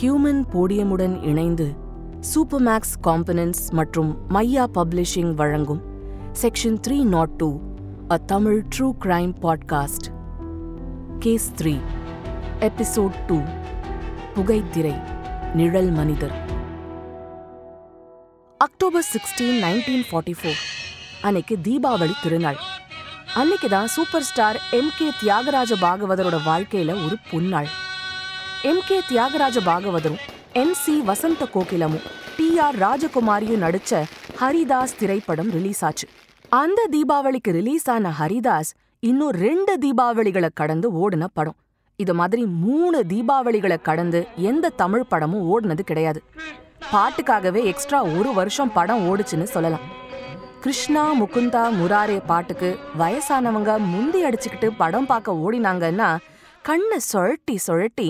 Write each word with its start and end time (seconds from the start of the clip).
Human 0.00 0.40
போடியமுடன் 0.52 1.22
இணைந்து 1.22 1.66
சூப்பர்மேக்ஸ் 2.20 2.94
components 3.02 3.60
மற்றும் 3.70 4.16
Maiya 4.28 4.64
publishing 4.74 5.34
வழங்கும் 5.34 5.82
section 6.42 6.78
three 6.86 7.02
naught 7.02 7.28
two 7.28 7.60
a 8.10 8.16
Tamil 8.16 8.64
true 8.78 8.90
crime 9.00 9.34
podcast. 9.42 10.06
Case 11.18 11.52
three 11.62 11.74
episode 12.60 13.16
two 13.26 13.38
புகைத்திரை 14.34 14.94
நிழல் 15.54 15.90
மனிதர். 15.90 16.34
October 18.58 19.06
sixteen 19.12 19.62
nineteen 19.62 20.04
forty 20.10 20.34
four 20.42 20.60
அன்னைக்கு 21.22 21.58
தீபாவளி 21.62 22.12
திருநாள். 22.22 22.56
அன்னைக்கு 23.34 23.68
தான் 23.68 23.86
super 23.86 24.22
star 24.22 24.60
M 24.70 24.92
K 24.98 25.08
Thyagaraja 25.22 25.72
பாகவதரோட 25.80 26.38
வாழ்க்கையில 26.46 27.06
ஒரு 27.06 27.16
பொன்னாள் 27.30 27.70
எம் 28.68 28.80
கே 28.88 28.96
தியாகராஜ 29.08 29.56
பாகவதரும் 29.66 30.20
என் 30.60 30.72
சி 30.82 30.92
வசந்த 31.08 31.46
கோகிலமும் 31.54 32.04
டி 32.36 32.46
ஆர் 32.58 32.76
ராஜகுமாரியும் 32.76 33.62
நடிச்ச 33.64 34.00
ஹரிதாஸ் 34.40 34.94
திரைப்படம் 35.00 35.50
ரிலீஸ் 35.56 35.84
ஆச்சு 35.84 36.06
அந்த 36.52 36.86
தீபாவளிக்கு 36.92 37.52
ரிலீஸ் 37.58 37.86
ஆன 37.90 38.14
ஹரிதாஸ் 38.20 38.70
இன்னும் 39.02 39.34
ரெண்டு 39.44 39.72
தீபாவளிகளை 39.84 40.50
கடந்து 40.54 40.90
ஓடின 41.02 41.24
படம். 41.32 41.58
இது 41.98 42.14
மாதிரி 42.14 42.44
மூணு 42.46 43.00
தீபாவளிகளை 43.12 43.78
கடந்து 43.82 44.26
எந்த 44.50 44.72
தமிழ் 44.82 45.08
படமும் 45.08 45.46
ஓடினது 45.52 45.84
கிடையாது. 45.90 46.22
பாட்டுக்காகவே 46.92 47.64
எக்ஸ்ட்ரா 47.72 48.02
ஒரு 48.18 48.32
வருஷம் 48.34 48.72
படம் 48.72 49.04
ஓடுச்சுன்னு 49.10 49.48
சொல்லலாம். 49.54 49.84
கிருஷ்ணா 50.60 51.06
முகுந்தா 51.20 51.64
முராரே 51.80 52.20
பாட்டுக்கு 52.26 52.78
வயசானவங்க 53.00 53.72
முந்தி 53.94 54.22
அடிச்சுக்கிட்டு 54.24 54.70
படம் 54.76 55.06
பார்க்க 55.06 55.42
ஓடினாங்கன்னா 55.44 56.08
கண்ணை 56.66 56.98
சுழட்டி 57.12 57.54
சுழட்டி 57.66 58.06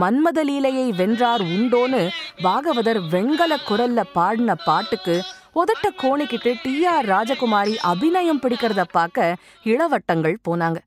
மன்மத 0.00 0.38
லீலையை 0.48 0.84
வென்றார் 0.96 1.42
உண்டோன்னு 1.54 2.02
பாகவதர் 2.42 3.00
வெண்கல 3.08 3.52
குரல்ல 3.68 4.00
பாடின 4.12 4.54
பாட்டுக்கு 4.54 5.14
உதட்ட 5.60 5.86
கோணிக்கிட்டு 6.02 6.50
டி 6.62 6.74
ஆர் 6.86 7.06
ராஜகுமாரி 7.06 7.74
அபிநயம் 7.92 8.40
பிடிக்கிறத 8.40 8.82
பார்க்க 8.90 9.36
இளவட்டங்கள் 9.64 10.36
போனாங்க. 10.48 10.78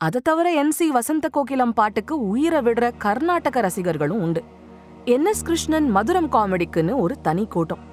அதை 0.00 0.20
தவிர 0.22 0.52
என் 0.52 0.70
சி 0.70 0.86
வசந்த 0.90 1.28
கோகிலம் 1.32 1.74
பாட்டுக்கு 1.74 2.14
உயிரை 2.28 2.60
விடுற 2.60 2.90
கர்நாடக 2.98 3.60
ரசிகர்களும் 3.60 4.22
உண்டு. 4.26 4.42
என் 5.04 5.24
எஸ் 5.24 5.42
கிருஷ்ணன் 5.42 5.88
மதுரம் 5.96 6.30
காமெடிக்குன்னு 6.36 6.96
ஒரு 6.96 7.20
தனி 7.20 7.46
கூட்டம். 7.46 7.84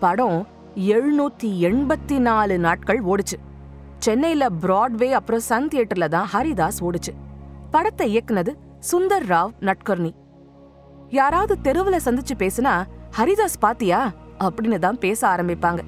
படம் 0.00 0.38
எழுநூத்தி 0.74 1.52
எண்பத்தி 1.68 2.18
நாலு 2.18 2.58
நாட்கள் 2.58 3.02
ஓடுச்சு. 3.04 3.38
சென்னையில 3.98 4.44
பிராட்வே 4.62 5.10
அப்புறம் 5.12 5.46
சன் 5.50 5.68
தியேட்டர்ல 5.68 6.08
தான் 6.08 6.30
ஹரிதாஸ் 6.32 6.80
ஓடுச்சு. 6.80 7.14
படத்தை 7.70 8.06
இயக்குனது 8.16 8.52
சுந்தர் 8.92 9.26
ராவ் 9.28 9.52
நட்கர்னி 9.60 10.10
யாராவது 11.08 11.58
தெருவுல 11.62 11.96
சந்திச்சு 12.04 12.34
பேசுனா 12.38 12.82
ஹரிதாஸ் 13.18 13.60
பாத்தியா? 13.60 14.12
அப்படின்னு 14.38 14.78
தான் 14.78 14.98
பேச 14.98 15.28
ஆரம்பிப்பாங்க. 15.28 15.78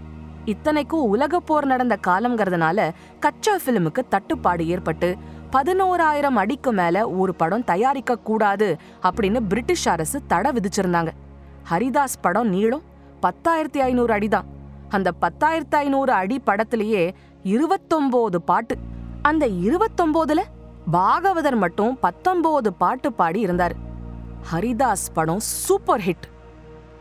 இத்தனைக்கும் 0.44 1.02
உலக 1.02 1.40
போர் 1.40 1.66
நடந்த 1.66 1.98
காலம்ங்கிறதுனால 2.06 2.90
கச்சா 3.20 3.56
பிலிமுக்கு 3.66 3.98
தட்டுப்பாடு 4.08 4.68
ஏற்பட்டு 4.68 5.16
பதினோராயிரம் 5.52 6.38
அடிக்கு 6.42 6.72
மேல 6.72 7.08
ஒரு 7.10 7.34
படம் 7.34 7.64
தயாரிக்க 7.64 8.18
கூடாது 8.18 8.76
அப்படின்னு 9.02 9.40
பிரிட்டிஷ் 9.48 9.88
அரசு 9.88 10.22
தடை 10.26 10.52
விதிச்சிருந்தாங்க. 10.52 11.08
ஹரிதாஸ் 11.70 12.20
படம் 12.20 12.48
நீளம் 12.48 12.82
பத்தாயிரத்தி 13.22 13.78
ஐநூறு 13.78 14.14
அடிதான். 14.14 14.44
அந்த 14.88 15.12
பத்தாயிரத்தி 15.20 15.74
ஐநூறு 15.74 16.12
அடி 16.12 16.42
படத்திலேயே 16.46 17.14
இருபத்தொம்போது 17.42 18.36
பாட்டு. 18.36 18.76
அந்த 19.22 19.46
இருபத்தொம்போதுல 19.46 20.42
பாகவதர் 20.92 21.56
மட்டும் 21.56 21.98
பத்தொன்பது 21.98 22.72
பாட்டு 22.72 23.12
பாடி 23.12 23.40
இருந்தார். 23.40 23.74
ஹரிதாஸ் 24.52 25.12
படம் 25.14 25.40
சூப்பர் 25.40 26.00
ஹிட் 26.00 26.26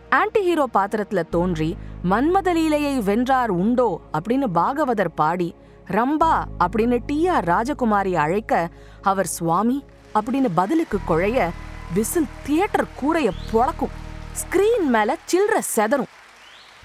ஆன்டி 0.09 0.42
ஹீரோ 0.42 0.70
பாத்திரத்துல 0.73 1.30
தோன்றி 1.30 1.78
மன்மத 2.09 2.53
லீலையை 2.53 3.03
வென்றார் 3.03 3.50
உண்டோ 3.50 4.02
அப்படின்னு 4.13 4.47
பாகவதர் 4.53 5.12
பாடி 5.16 5.56
ரம்பா 5.88 6.44
அப்படின்னு 6.59 6.97
டி 7.06 7.28
ஆர் 7.28 7.44
ராஜகுமாரி 7.44 8.13
அழைக்க 8.16 8.69
அவர் 9.02 9.25
சுவாமி 9.25 9.84
அப்படின்னு 10.13 10.50
பதிலுக்கு 10.56 10.97
குழைய 11.08 11.50
விசில் 11.94 12.31
தியேட்டர் 12.44 12.88
கூரைய 13.02 13.29
புழக்கும் 13.52 13.96
ஸ்கிரீன் 14.41 14.85
மேல 14.85 15.18
சில்ற 15.31 15.59
செதறும். 15.75 16.12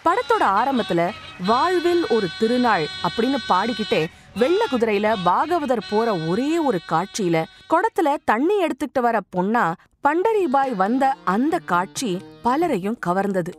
படத்தோட 0.04 0.42
ஆரம்பத்துல 0.42 1.10
வாழ்வில் 1.46 2.06
ஒரு 2.08 2.28
திருநாள் 2.38 2.86
அப்படின்னு 3.02 3.36
பாடிக்கிட்டே 3.48 4.06
வெள்ள 4.38 4.64
குதிரையில 4.72 5.14
பாகவதர் 5.24 5.88
போற 5.90 6.14
ஒரே 6.14 6.58
ஒரு 6.58 6.78
காட்சியில 6.90 7.36
குடத்துல 7.70 8.08
தண்ணி 8.24 8.56
எடுத்துக்கிட்டு 8.64 9.00
வர 9.00 9.20
பொண்ணா 9.36 9.62
பண்டரிபாய் 10.08 10.74
வந்த 10.76 11.14
அந்த 11.24 11.58
காட்சி 11.58 12.10
பலரையும் 12.42 12.98
கவர்ந்தது. 13.06 13.52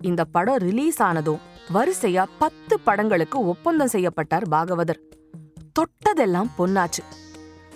இந்த 0.00 0.24
படம் 0.24 0.56
ரிலீஸ் 0.56 1.02
ஆனதும் 1.02 1.38
வரிசையா 1.74 2.24
பத்து 2.38 2.80
படங்களுக்கு 2.80 3.46
ஒப்பந்தம் 3.46 3.88
செய்யப்பட்டார் 3.88 4.48
பாகவதர். 4.48 5.00
தொட்டதெல்லாம் 5.78 6.50
பொன்னாச்சு 6.58 7.04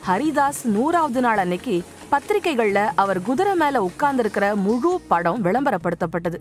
ஹரிதாஸ் 0.07 0.65
நூறாவது 0.65 1.21
நாள் 1.21 1.39
அன்னைக்கு 1.39 1.85
பத்திரிகைகள்ல 2.11 2.91
அவர் 2.95 3.23
குதிரை 3.23 3.55
மேல 3.55 3.91
உட்கார்ந்திருக்கிற 3.91 4.55
முழு 4.55 5.01
படம் 5.09 5.45
விளம்பரப்படுத்தப்பட்டது. 5.45 6.41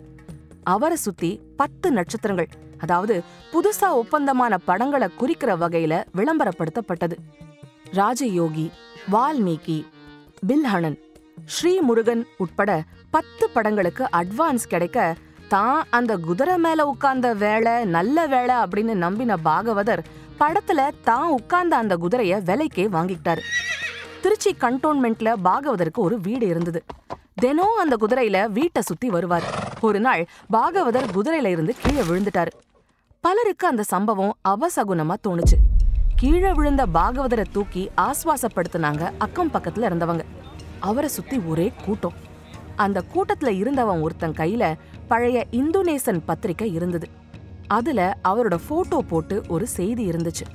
அவரை 0.64 0.96
சுத்தி 0.96 1.40
பத்து 1.56 1.92
நட்சத்திரங்கள் 1.92 2.48
அதாவது 2.78 3.22
புதுசா 3.52 3.88
ஒப்பந்தமான 3.88 4.58
படங்களை 4.58 5.08
குறிக்கிற 5.16 5.56
வகையில 5.56 6.04
விளம்பரப்படுத்தப்பட்டது. 6.14 7.16
ராஜயோகி 7.92 8.70
வால்மீகி 9.12 9.84
பில்ஹணன் 10.46 10.98
ஸ்ரீமுருகன் 11.46 12.22
உட்பட 12.38 12.82
பத்து 13.10 13.48
படங்களுக்கு 13.50 14.08
அட்வான்ஸ் 14.12 14.66
கிடைக்க 14.68 15.16
தான் 15.48 15.86
அந்த 15.90 16.16
குதிரை 16.16 16.58
மேல 16.58 16.86
உட்கார்ந்த 16.86 17.34
வேலை 17.34 17.84
நல்ல 17.84 18.26
வேலை 18.26 18.54
அப்படின்னு 18.54 18.94
நம்பின 18.94 19.36
பாகவதர் 19.44 20.02
படத்துல 20.40 20.90
தான் 21.02 21.28
உட்கார்ந்த 21.28 21.76
அந்த 21.76 21.96
குதிரைய 21.96 22.40
விலைக்கே 22.40 22.86
வாங்கிக்கிட்டாரு. 22.92 23.40
திருச்சி 24.22 24.56
கண்டோன்மெண்ட்ல 24.60 25.34
பாகவதருக்கு 25.44 25.98
ஒரு 25.98 26.20
வீடு 26.20 26.46
இருந்தது. 26.46 26.82
தினம் 27.34 27.76
அந்த 27.80 27.96
குதிரையில 28.00 28.48
வீட்டை 28.48 28.82
சுத்தி 28.82 29.08
வருவார். 29.08 29.42
ஒரு 29.80 30.00
நாள் 30.00 30.26
பாகவதர் 30.52 31.10
குதிரையில 31.14 31.44
இருந்து 31.44 31.74
கீழே 31.82 32.00
விழுந்துட்டாரு. 32.00 32.46
பலருக்கு 33.20 33.66
அந்த 33.66 33.82
சம்பவம் 33.82 34.36
அவசகுனமா 34.48 35.14
தோணுச்சு. 35.28 35.56
கீழே 36.16 36.52
விழுந்த 36.52 36.86
பாகவதரை 36.94 37.44
தூக்கி 37.52 37.90
ஆஸ்வாசப்படுத்தினாங்க 37.96 39.10
அக்கம் 39.18 39.52
பக்கத்துல 39.52 39.88
இருந்தவங்க. 39.88 40.20
அவரை 40.80 41.10
சுத்தி 41.10 41.38
ஒரே 41.38 41.72
கூட்டம். 41.84 42.12
அந்த 42.76 43.02
கூட்டத்துல 43.14 43.48
இருந்தவன் 43.48 44.00
ஒருத்தன் 44.00 44.32
கையில 44.32 44.74
பழைய 45.08 45.46
இந்தோனேசன் 45.50 46.22
பத்திரிக்கை 46.26 46.74
இருந்தது. 46.74 47.08
அதுல 47.66 48.16
அவரோட 48.28 48.58
போட்டோ 48.68 49.02
போட்டு 49.08 49.42
ஒரு 49.48 49.66
செய்தி 49.66 50.08
இருந்துச்சு. 50.08 50.46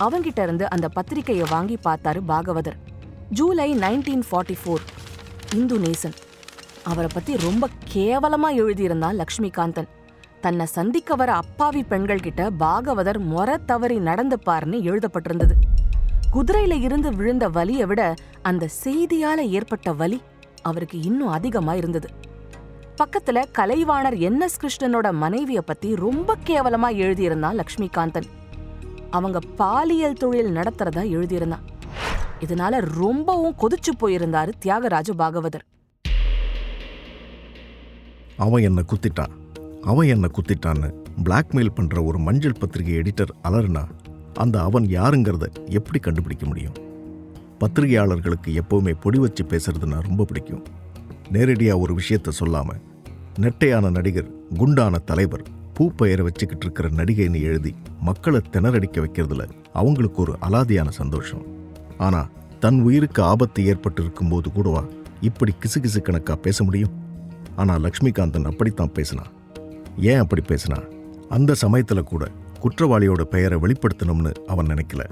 அவங்கிட்ட 0.00 0.42
இருந்து 0.42 0.70
அந்த 0.70 0.88
பத்திரிக்கையை 0.96 1.44
வாங்கி 1.50 1.78
பார்த்தாரு 1.84 2.20
Bhagavathar. 2.28 2.76
July 3.30 3.74
nineteen 3.78 4.22
forty 4.30 4.54
four. 4.64 4.84
Hindunesan. 5.54 6.12
அவரை 6.82 7.10
பத்தி 7.14 7.36
ரொம்ப 7.36 7.68
கேவலமா 7.94 8.54
எழுதியிருந்தான் 8.54 9.18
லக்ஷ்மிகாந்தன். 9.18 9.88
தன்னை 10.40 10.66
சந்திக்க 10.66 11.14
வர 11.14 11.32
அப்பாவி 11.32 11.82
பெண்கள் 11.82 12.20
கிட்ட 12.20 12.50
பாகவதர் 12.60 13.18
மொர 13.18 13.64
தவறி 13.64 13.98
நடந்துப்பார்னு 13.98 14.82
எழுதப்பட்டிருந்தது. 14.82 15.50
குதிரையில 16.32 16.80
இருந்து 16.80 17.14
விழுந்த 17.14 17.48
வலியை 17.48 17.86
விட 17.86 18.14
அந்த 18.42 18.68
செய்தியால 18.84 19.36
ஏற்பட்ட 19.36 19.92
வலி 19.92 20.22
அவருக்கு 20.62 21.00
இன்னும் 21.00 21.28
அதிகமா 21.28 21.74
இருந்தது. 21.74 22.08
பக்கத்துல 22.96 23.44
கலைவாணர் 23.58 24.18
என் 24.18 24.40
எஸ் 24.40 24.60
கிருஷ்ணனோட 24.60 25.12
மனைவிய 25.12 25.58
பத்தி 25.58 25.94
ரொம்ப 25.96 26.36
கேவலமா 26.46 26.94
எழுதியிருந்தான் 26.96 27.58
லக்ஷ்மிகாந்தன். 27.58 28.28
அவங்க 29.10 29.38
பாலியல் 29.56 30.12
தொழில் 30.12 30.54
நடத்துறதா 30.54 31.10
எழுதியிருந்தான். 31.10 31.79
இதனால 32.46 32.80
ரொம்பவும் 33.00 33.56
கொதிச்சு 33.58 33.92
போயிருந்தாரு 34.00 34.50
தியாகராஜ 34.64 35.10
பாகவதர். 35.18 35.64
அவன் 38.36 38.62
என்னை 38.62 38.82
குத்திட்டான். 38.92 39.34
அவன் 39.82 40.06
என்னை 40.06 40.28
குத்திட்டான்னு 40.36 40.88
பிளாக்மெயில் 41.24 41.74
பண்ணுற 41.76 42.04
ஒரு 42.04 42.18
மஞ்சள் 42.18 42.58
பத்திரிகை 42.58 42.94
எடிட்டர் 43.00 43.32
அலர்னா 43.48 43.84
அந்த 44.34 44.62
அவன் 44.62 44.86
யாருங்கிறத 44.86 45.46
எப்படி 45.68 45.98
கண்டுபிடிக்க 45.98 46.46
முடியும்? 46.46 46.76
பத்திரிகையாளர்களுக்கு 47.58 48.50
எப்போவுமே 48.62 48.92
பொடி 49.00 49.18
வச்சு 49.18 49.44
பேசுறதுன்னா 49.44 49.98
ரொம்ப 50.08 50.24
பிடிக்கும். 50.24 50.64
நேரடியாக 51.30 51.78
ஒரு 51.78 51.94
விஷயத்த 51.94 52.28
சொல்லாமல் 52.28 52.82
நெட்டையான 53.40 53.90
நடிகர் 53.90 54.30
குண்டான 54.58 54.98
தலைவர் 54.98 55.44
பூ 55.74 55.90
பெயரை 55.90 56.24
வச்சுக்கிட்டு 56.24 56.64
இருக்கிற 56.66 56.88
நடிகைன்னு 56.88 57.40
எழுதி 57.42 57.74
மக்களை 58.00 58.40
திணறடிக்க 58.52 58.98
வைக்கிறதுல 59.04 59.44
அவங்களுக்கு 59.72 60.20
ஒரு 60.20 60.34
அலாதியான 60.48 60.88
சந்தோஷம். 60.88 61.44
ஆனால் 61.96 62.28
தன் 62.62 62.78
உயிருக்கு 62.82 63.22
ஆபத்து 63.22 63.66
ஏற்பட்டு 63.66 64.00
இருக்கும்போது 64.02 64.52
கூடவா 64.52 64.82
இப்படி 65.20 65.52
கிசுகிசு 65.62 66.00
கணக்கா 66.02 66.34
பேச 66.36 66.64
முடியும்? 66.64 66.92
ஆனால் 67.56 67.82
லக்ஷ்மிகாந்தன் 67.82 68.48
அப்படித்தான் 68.50 68.92
பேசினான் 68.92 69.30
ஏன் 70.10 70.18
அப்படி 70.18 70.42
பேசினான் 70.42 70.86
அந்த 71.28 71.54
சமயத்தில் 71.54 72.02
கூட 72.02 72.24
குற்றவாளியோட 72.62 73.22
பெயரை 73.22 73.58
வெளிப்படுத்தணும்னு 73.58 74.32
அவன் 74.46 74.66
நினைக்கல. 74.66 75.02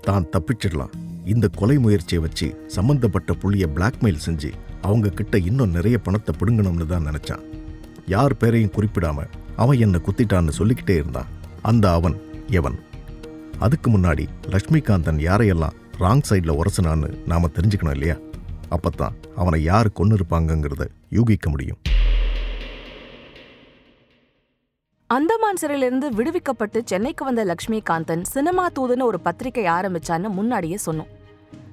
தான் 0.00 0.28
தப்பிச்சிடலாம். 0.32 0.92
இந்த 1.24 1.46
கொலை 1.48 1.78
முயற்சியை 1.78 2.20
வச்சு 2.22 2.46
சம்பந்தப்பட்ட 2.66 3.32
புள்ளிய 3.32 3.64
பிளாக்மெயில் 3.76 4.24
செஞ்சு 4.26 4.50
அவங்க 4.82 5.08
கிட்ட 5.08 5.38
இன்னும் 5.38 5.70
நிறைய 5.70 5.98
பணத்தை 5.98 6.34
பிடுங்கணும்னு 6.38 6.86
தான் 6.86 7.08
நினைச்சான். 7.08 7.44
யார் 8.06 8.36
பேரையும் 8.36 8.76
குறிப்பிடாம 8.76 9.26
அவன் 9.56 9.78
என்னை 9.78 10.00
குத்திட்டான்னு 10.06 10.58
சொல்லிக்கிட்டே 10.60 10.94
இருந்தான். 10.94 11.30
அந்த 11.62 11.92
அவன் 11.92 12.16
எவன்? 12.50 12.78
அதுக்கு 13.58 13.88
முன்னாடி 13.90 14.24
லக்ஷ்மிகாந்தன் 14.54 15.20
யாரையெல்லாம் 15.28 15.76
ராங் 16.02 16.26
சைடில் 16.28 16.58
உரசினான்னு 16.60 17.08
நாம் 17.26 17.54
தெரிஞ்சுக்கணும் 17.54 17.94
இல்லையா? 17.96 18.16
அப்போ 18.68 18.90
தான் 18.90 19.14
அவனை 19.36 19.62
யார் 19.62 19.88
கொன்று 19.92 20.16
இருப்பாங்கங்கிறத 20.16 20.84
யூகிக்க 21.10 21.48
முடியும். 21.50 21.78
அந்தமான் 25.10 25.60
சிறையிலிருந்து 25.60 26.08
விடுவிக்கப்பட்டு 26.10 26.80
சென்னைக்கு 26.84 27.24
வந்த 27.24 27.44
லக்ஷ்மிகாந்தன் 27.44 28.22
சினிமா 28.22 28.68
தூதுன்னு 28.68 29.08
ஒரு 29.10 29.20
பத்திரிகை 29.20 29.64
ஆரம்பிச்சான்னு 29.66 30.28
முன்னாடியே 30.28 30.78
சொன்னோம். 30.86 31.10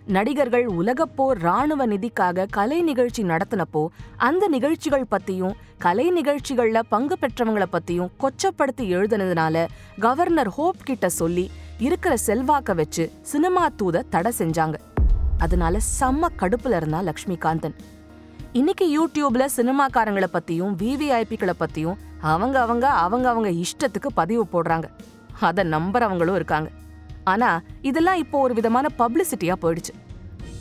நடிகர்கள் 0.07 0.65
உலகப்போர் 0.65 1.39
ராணுவ 1.39 1.87
நிதிக்காக 1.87 2.47
கலை 2.49 2.81
நிகழ்ச்சி 2.81 3.23
நடத்தினப்போ 3.23 3.87
அந்த 4.27 4.47
நிகழ்ச்சிகள் 4.47 5.05
பத்தியும் 5.11 5.55
கலை 5.77 6.09
நிகழ்ச்சிகளில் 6.09 6.89
பங்கு 6.89 7.17
பெற்றவங்களை 7.21 7.67
பத்தியும் 7.71 8.11
கொச்சப்படுத்தி 8.23 8.85
எழுதுனதுனால 8.97 9.65
கவர்னர் 9.99 10.51
ஹோப் 10.57 10.83
கிட்ட 10.83 11.09
சொல்லி 11.09 11.45
இருக்கிற 11.79 12.15
செல்வாக்க 12.25 12.75
வச்சு 12.75 13.11
சினிமா 13.21 13.69
தூத 13.69 14.03
தடை 14.09 14.31
செஞ்சாங்க. 14.37 14.75
அதனால 15.37 15.79
செம்ம 15.99 16.27
கடுப்புல 16.39 16.75
இருந்தா 16.75 17.01
லக்ஷ்மிகாந்தன். 17.01 17.75
இன்னைக்கு 18.53 18.85
யூடியூப்ல 18.97 19.47
சினிமாக்காரங்களை 19.55 20.27
பத்தியும் 20.33 20.75
விவிஐபிக்களை 20.75 21.53
பத்தியும் 21.59 21.95
அவங்க 22.21 22.61
அவங்க 22.61 22.89
அவங்க 22.89 23.29
அவங்க 23.29 23.49
இஷ்டத்துக்கு 23.49 24.07
பதிவு 24.13 24.47
போடுறாங்க. 24.53 24.83
அதை 25.39 25.69
நம்புறவங்களும் 25.69 26.35
இருக்காங்க. 26.35 26.69
ஆனா 27.23 27.61
இதெல்லாம் 27.81 28.15
இப்போ 28.15 28.39
ஒரு 28.39 28.53
விதமான 28.53 28.87
பப்ளிசிட்டியா 28.99 29.53
போயிடுச்சு. 29.61 29.93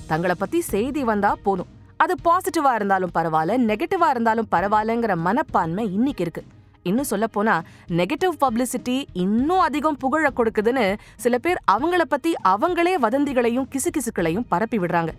தங்களை 0.06 0.36
பத்தி 0.38 0.60
செய்தி 0.60 1.04
வந்தா 1.04 1.36
போதும். 1.42 1.66
அது 1.96 2.14
பாசிட்டிவா 2.24 2.74
இருந்தாலும் 2.74 3.10
பரவாயில்ல 3.14 3.56
நெகட்டிவா 3.70 4.10
இருந்தாலும் 4.10 4.48
பரவாயில்லங்கிற 4.52 5.16
மனப்பான்மை 5.16 5.92
இன்னைக்கு 5.92 6.22
இருக்கு. 6.22 6.44
இன்னும் 6.84 7.10
சொல்ல 7.12 7.26
போனா 7.26 7.54
நெகட்டிவ் 7.88 8.34
பப்ளிசிட்டி 8.40 8.96
இன்னும் 9.12 9.58
அதிகம் 9.58 9.96
புகழ 9.96 10.30
கொடுக்குதுன்னு 10.36 10.84
சில 11.16 11.38
பேர் 11.38 11.60
அவங்கள 11.72 12.02
பத்தி 12.08 12.32
அவங்களே 12.48 12.94
வதந்திகளையும் 13.04 13.68
கிசுகிசுக்களையும் 13.74 14.48
பரப்பி 14.48 14.78
விடுறாங்க. 14.78 15.12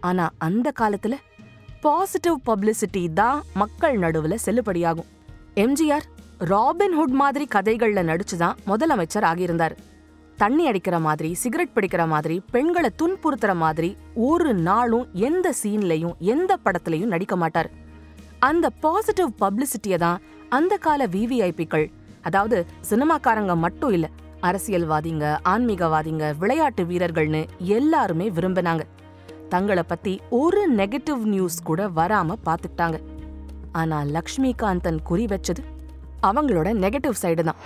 ஆனா 0.00 0.26
அந்த 0.38 0.72
காலத்துல 0.80 1.16
பாசிட்டிவ் 1.80 2.36
பப்ளிசிட்டி 2.46 3.12
தான் 3.12 3.40
மக்கள் 3.54 3.96
நடுவுல 3.98 4.36
செல்லுபடியாகும். 4.46 5.10
எம்ஜிஆர் 5.54 6.06
ராபின்ஹுட் 6.52 7.16
மாதிரி 7.22 7.44
கதைகள்ல 7.54 8.02
நடிச்சுதான் 8.10 8.58
முதலமைச்சர் 8.66 9.26
ஆகியிருந்தார். 9.30 9.74
தண்ணி 10.36 10.64
அடிக்கிற 10.66 10.96
மாதிரி 10.98 11.34
சிகரெட் 11.34 11.74
பிடிக்கிற 11.74 12.02
மாதிரி 12.08 12.36
பெண்களை 12.50 12.90
துன்புறுத்துற 13.02 13.52
மாதிரி 13.56 13.90
ஒரு 14.14 14.54
நாளும் 14.68 15.08
எந்த 15.12 15.54
சீன்லயும் 15.62 16.16
எந்த 16.18 16.58
படத்துலயும் 16.64 17.12
நடிக்க 17.14 17.36
மாட்டார். 17.36 17.70
அந்த 18.48 18.66
பாசிட்டிவ் 18.84 19.30
பப்ளிசிட்டியை 19.40 19.98
தான் 19.98 20.22
அந்த 20.56 20.74
கால 20.86 21.06
விவிஐபிக்கள் 21.14 21.86
அதாவது 22.28 22.58
சினிமாக்காரங்க 22.90 23.54
மட்டும் 23.64 23.92
இல்ல 23.96 24.06
அரசியல்வாதிங்க 24.48 25.24
ஆன்மீகவாதிங்க 25.52 26.24
விளையாட்டு 26.42 26.82
வீரர்கள்னு 26.90 27.40
எல்லாருமே 27.76 28.26
விரும்பினாங்க. 28.36 28.82
தங்களை 29.52 29.84
பத்தி 29.92 30.12
ஒரு 30.40 30.62
நெகட்டிவ் 30.80 31.22
நியூஸ் 31.32 31.58
கூட 31.68 31.80
வராம 31.98 32.36
பாத்துக்கிட்டாங்க. 32.46 32.98
ஆனா 33.80 33.98
லக்ஷ்மிகாந்தன் 34.16 35.00
குறி 35.10 35.24
வச்சது 35.32 35.62
அவங்களோட 36.28 36.68
நெகட்டிவ் 36.84 37.20
சைடு 37.22 37.42
தான். 37.48 37.60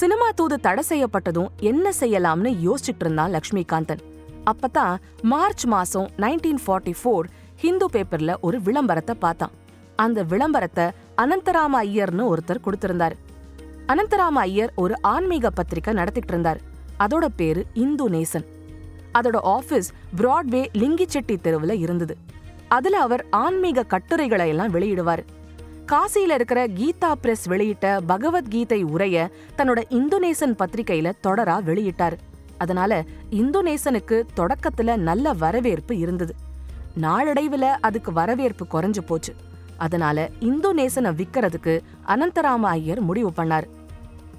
சினிமா 0.00 0.28
தூது 0.38 0.56
தடை 0.66 0.82
செய்யப்பட்டதும் 0.88 1.52
என்ன 1.70 1.92
செய்யலாம்னு 2.00 2.52
யோசிச்சுட்டு 2.66 3.04
இருந்தான் 3.06 3.34
லக்ஷ்மிகாந்தன். 3.36 4.02
அப்பதான் 4.52 4.94
மார்ச் 5.32 5.66
மாசம் 5.74 6.08
நைன்டீன் 6.24 6.62
ஃபார்ட்டி 6.64 6.94
ஃபோர் 7.00 7.28
ஹிந்து 7.62 7.86
பேப்பர்ல 7.94 8.32
ஒரு 8.46 8.58
விளம்பரத்தை 8.68 9.14
பார்த்தான். 9.24 9.54
அந்த 10.04 10.18
விளம்பரத்தை 10.32 10.84
அனந்தராம 11.16 11.74
ஐயர்னு 11.82 12.32
ஒருத்தர் 12.34 12.64
கொடுத்திருந்தாரு. 12.64 13.12
அனந்தராம 13.86 14.40
ஐயர் 14.46 14.72
ஒரு 14.76 14.94
ஆன்மீக 15.02 15.50
பத்திரிக்கை 15.50 15.94
நடத்திட்டு 15.94 16.28
இருந்தார் 16.28 16.60
அதோட 16.98 17.26
பேரு 17.36 17.66
இந்து 17.74 18.10
நேசன். 18.10 18.46
அதோட 19.14 19.36
ஆபீஸ் 19.42 19.92
பிராட்வே 20.16 20.66
லிங்கிச்செட்டி 20.74 21.36
தெருவுல 21.44 21.78
இருந்தது. 21.78 22.16
அதுல 22.68 23.00
அவர் 23.00 23.26
ஆன்மீக 23.30 23.82
கட்டுரைகளை 23.82 24.48
எல்லாம் 24.48 24.74
வெளியிடுவார். 24.74 25.24
காசியில 25.86 26.34
இருக்கிற 26.34 26.66
கீதா 26.66 27.12
பிரஸ் 27.12 27.46
வெளியிட்ட 27.46 28.00
பகவத்கீதை 28.06 28.84
உரைய 28.84 29.30
தன்னோட 29.58 29.82
இந்தோனேசன் 29.90 30.56
பத்திரிகையில 30.58 31.12
தொடரா 31.26 31.56
வெளியிட்டாரு. 31.62 32.16
அதனால 32.58 33.04
இந்தோனேசனுக்கு 33.30 34.22
தொடக்கத்துல 34.36 34.96
நல்ல 34.96 35.32
வரவேற்பு 35.32 35.98
இருந்தது. 35.98 36.34
நாளடைவுல 37.00 37.76
அதுக்கு 37.80 38.12
வரவேற்பு 38.12 38.66
குறைஞ்சு 38.72 39.00
போச்சு. 39.06 39.34
அதனால 39.76 40.26
இந்தோனேசனை 40.40 41.10
விக்கிறதுக்கு 41.20 41.74
அனந்தராம 42.14 42.62
ஐயர் 42.78 43.00
முடிவு 43.00 43.32
பண்ணார். 43.36 43.66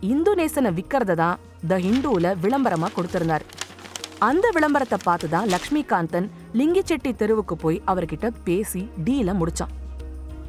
இந்துநேசனை 0.02 0.72
விக்கிறத 0.80 1.16
தான் 1.16 1.40
த 1.68 1.78
ஹிந்துல 1.86 2.36
விளம்பரமா 2.44 2.88
கொடுத்திருந்தார். 2.96 3.46
அந்த 4.20 4.50
விளம்பரத்தை 4.56 4.98
பார்த்து 5.04 5.30
தான் 5.30 5.50
லக்ஷ்மிகாந்தன் 5.54 6.28
லிங்கிச்செட்டி 6.60 7.16
தெருவுக்கு 7.16 7.56
போய் 7.56 7.82
அவர்கிட்ட 7.92 8.30
பேசி 8.44 8.90
டீல 9.06 9.34
முடிச்சான். 9.40 9.74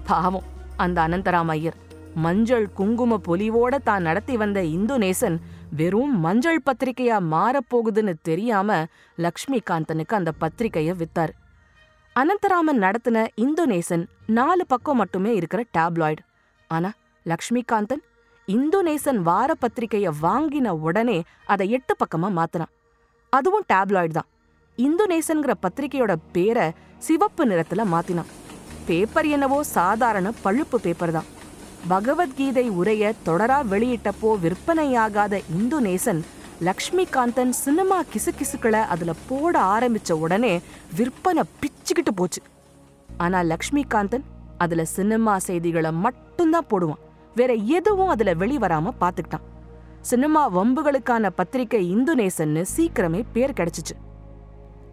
பாவம் 0.07 0.47
அந்த 0.77 0.99
அனந்தராம 1.07 1.55
ஐயர். 1.59 1.79
மஞ்சள் 2.25 2.67
குங்கும 2.73 3.19
பொலிவோட 3.29 3.77
தான் 3.89 4.07
நடத்தி 4.09 4.37
வந்த 4.37 4.61
இந்துநேசன் 4.77 5.37
வெறும் 5.79 6.15
மஞ்சள் 6.21 6.61
பத்திரிகையா 6.67 7.17
மாறப்போகுதுன்னு 7.33 8.15
தெரியாம 8.23 8.87
லக்ஷ்மிகாந்தனுக்கு 9.19 10.15
அந்த 10.21 10.33
பத்திரிகையை 10.33 10.95
வித்தாரு. 11.03 11.33
அனந்தராமன் 12.17 12.79
நடத்தின 12.85 13.27
இந்தோனேசன் 13.37 14.05
நாலு 14.27 14.67
பக்கம் 14.67 14.97
மட்டுமே 14.97 15.35
இருக்கிற 15.35 15.65
டேப்லாய்டு 15.79 16.23
ஆனா 16.71 16.91
லக்ஷ்மிகாந்தன் 17.27 18.03
இந்தோனேசன் 18.49 19.19
வார 19.19 19.55
பத்திரிகையை 19.55 20.11
வாங்கின 20.23 20.69
உடனே 20.69 21.23
அதை 21.47 21.71
எட்டு 21.71 21.95
பக்கமா 22.03 22.29
மாத்தினான். 22.39 22.73
அதுவும் 23.33 23.67
டேப்லாய்டு 23.73 24.09
தான். 24.09 24.29
இந்தோனேசன்கிற 24.79 25.53
பத்திரிகையோட 25.63 26.15
பேரை 26.33 26.67
சிவப்பு 26.99 27.45
நிறத்துல 27.47 27.85
மாத்தினான். 27.95 28.31
பேப்பர் 28.87 29.27
என்னவோ 29.27 29.63
சாதாரண 29.63 30.33
பழுப்பு 30.43 30.81
பேப்பர் 30.81 31.11
தான். 31.11 31.29
பகவத்கீதை 31.89 32.67
உரைய 32.71 33.13
தொடரா 33.27 33.59
வெளியிட்டப்போ 33.73 34.31
விற்பனையாகாத 34.45 35.41
இந்தோனேசன் 35.59 36.23
லக்ஷ்மிகாந்தன் 36.63 37.53
சினிமா 37.65 38.03
கிசுகிசுக்களை 38.13 38.83
அதுல 38.93 39.13
போட 39.29 39.55
ஆரம்பிச்ச 39.75 40.13
உடனே 40.25 40.61
விற்பனை 40.97 41.43
பிச்சுக்கிட்டு 41.87 42.15
போச்சு. 42.15 42.43
ஆனா 43.17 43.41
லக்ஷ்மிகாந்தன் 43.41 44.25
அதுல 44.59 44.85
சினிமா 44.85 45.39
செய்திகளை 45.39 45.93
மட்டும்தான் 45.93 46.67
போடுவான். 46.71 47.03
வேற 47.35 47.53
எதுவும் 47.55 48.09
அதுல 48.09 48.35
வெளிவராம 48.35 48.93
பாத்துக்கிட்டான். 49.01 49.45
சினிமா 50.01 50.57
வம்புகளுக்கான 50.57 51.31
பத்திரிகை 51.31 51.97
இந்துநேசன்னு 51.97 52.65
சீக்கிரமே 52.77 53.25
பேர் 53.33 53.53
கிடைச்சிச்சு. 53.53 53.95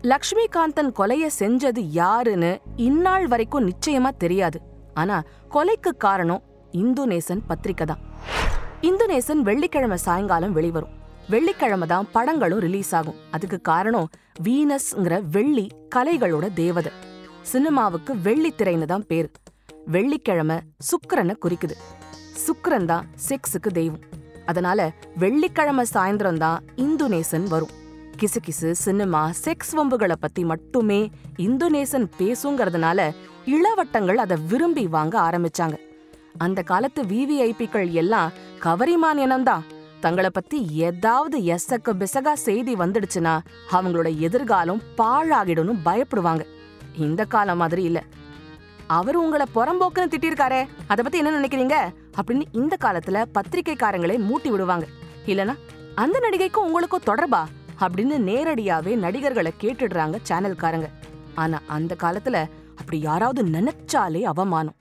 லக்ஷ்மிகாந்தன் 0.01 0.91
கொலைய 0.99 1.27
செஞ்சது 1.39 1.79
யாருன்னு 1.89 2.61
இந்நாள் 2.75 3.27
வரைக்கும் 3.27 3.69
நிச்சயமா 3.69 4.09
தெரியாது. 4.17 4.61
ஆனா 4.93 5.23
கொலைக்கு 5.51 5.97
காரணம் 5.97 6.43
இந்துநேசன் 6.71 7.41
பத்திரிக்கை 7.47 7.85
தான். 7.85 7.99
இந்துநேசன் 8.81 9.41
வெள்ளிக்கிழமை 9.41 9.97
சாயங்காலம் 9.97 10.53
வெளிவரும். 10.53 11.01
வெள்ளிக்கிழமை 11.29 11.87
தான் 11.87 12.07
படங்களும் 12.11 12.59
ரிலீஸ் 12.59 12.95
ஆகும். 12.95 13.15
அதுக்கு 13.31 13.61
காரணம் 13.61 14.09
வீனஸ்ங்கிற 14.43 15.21
வெள்ளி 15.29 15.67
கலைகளோட 15.95 16.53
தேவதை. 16.53 16.91
சினிமாவுக்கு 17.41 18.13
வெள்ளித்திரைன்னு 18.15 18.85
தான் 18.85 19.05
பேரு. 19.07 19.31
வெள்ளிக்கிழமை 19.85 20.57
சுக்கரனை 20.89 21.35
குறிக்குது. 21.45 21.75
சுக்கரன் 22.45 22.85
தான் 22.85 23.05
செக்ஸுக்கு 23.29 23.71
தெய்வம். 23.71 24.03
அதனால 24.45 24.91
வெள்ளிக்கிழமை 25.15 25.85
சாயந்தரம் 25.93 26.37
தான் 26.37 26.63
இந்துநேசன் 26.75 27.47
வரும். 27.47 27.73
கிசுகிசு 28.21 28.71
சினிமா 28.71 29.31
செக்ஸ் 29.45 29.73
வம்புகளை 29.73 30.15
பத்தி 30.19 30.43
மட்டுமே 30.43 31.09
இந்துநேசன் 31.37 32.07
பேசுங்கிறதுனால 32.19 33.11
இளவட்டங்கள் 33.45 34.15
அதை 34.15 34.37
விரும்பி 34.47 34.87
வாங்க 34.87 35.19
ஆரம்பிச்சாங்க. 35.19 35.77
அந்த 36.37 36.61
காலத்து 36.61 37.03
விவிஐபிக்கள் 37.03 37.91
எல்லாம் 37.91 38.31
கவரிமான் 38.63 39.21
இனம்தான். 39.25 39.63
தங்கள 40.03 40.29
பத்தி 40.29 40.67
ஏதாவது 40.67 41.39
எசக்க 41.39 41.93
பிசகா 41.93 42.33
செய்தி 42.33 42.73
வந்துடுச்சுன்னா 42.73 43.39
அவங்களோட 43.71 44.17
எதிர்காலம் 44.17 44.81
பாழாகிடும்னு 44.97 45.75
பயப்படுவாங்க. 45.85 46.45
இந்த 46.95 47.25
காலம் 47.25 47.57
மாதிரி 47.57 47.83
இல்ல. 47.83 48.03
அவர் 48.87 49.15
உங்களை 49.15 49.45
புறம்போக்குன்னு 49.55 50.11
திட்டிருக்காரே 50.11 50.67
அத 50.87 51.03
பத்தி 51.03 51.17
என்ன 51.17 51.39
நினைக்கிறீங்க? 51.39 51.93
அப்படின்னு 52.21 52.41
இந்த 52.51 52.77
காலத்துல 52.81 53.25
பத்திரிகைக்காரங்களே 53.33 54.29
மூட்டி 54.29 54.49
விடுவாங்க. 54.49 54.85
இல்லனா 55.25 55.57
அந்த 55.95 56.19
நடிகைக்கும் 56.19 56.57
உங்களுக்கும் 56.57 57.01
தொடர்பா? 57.05 57.45
அப்படின்னு 57.79 58.17
நேரடியாவே 58.17 58.95
நடிகர்களை 58.95 59.53
கேட்டுடுறாங்க 59.61 60.19
சேனல்காரங்க. 60.29 60.89
ஆனா 61.35 61.59
அந்த 61.67 61.95
காலத்துல 61.99 62.45
அப்படி 62.75 62.99
யாராவது 62.99 63.43
நினைச்சாலே 63.43 64.21
அவமானம். 64.21 64.75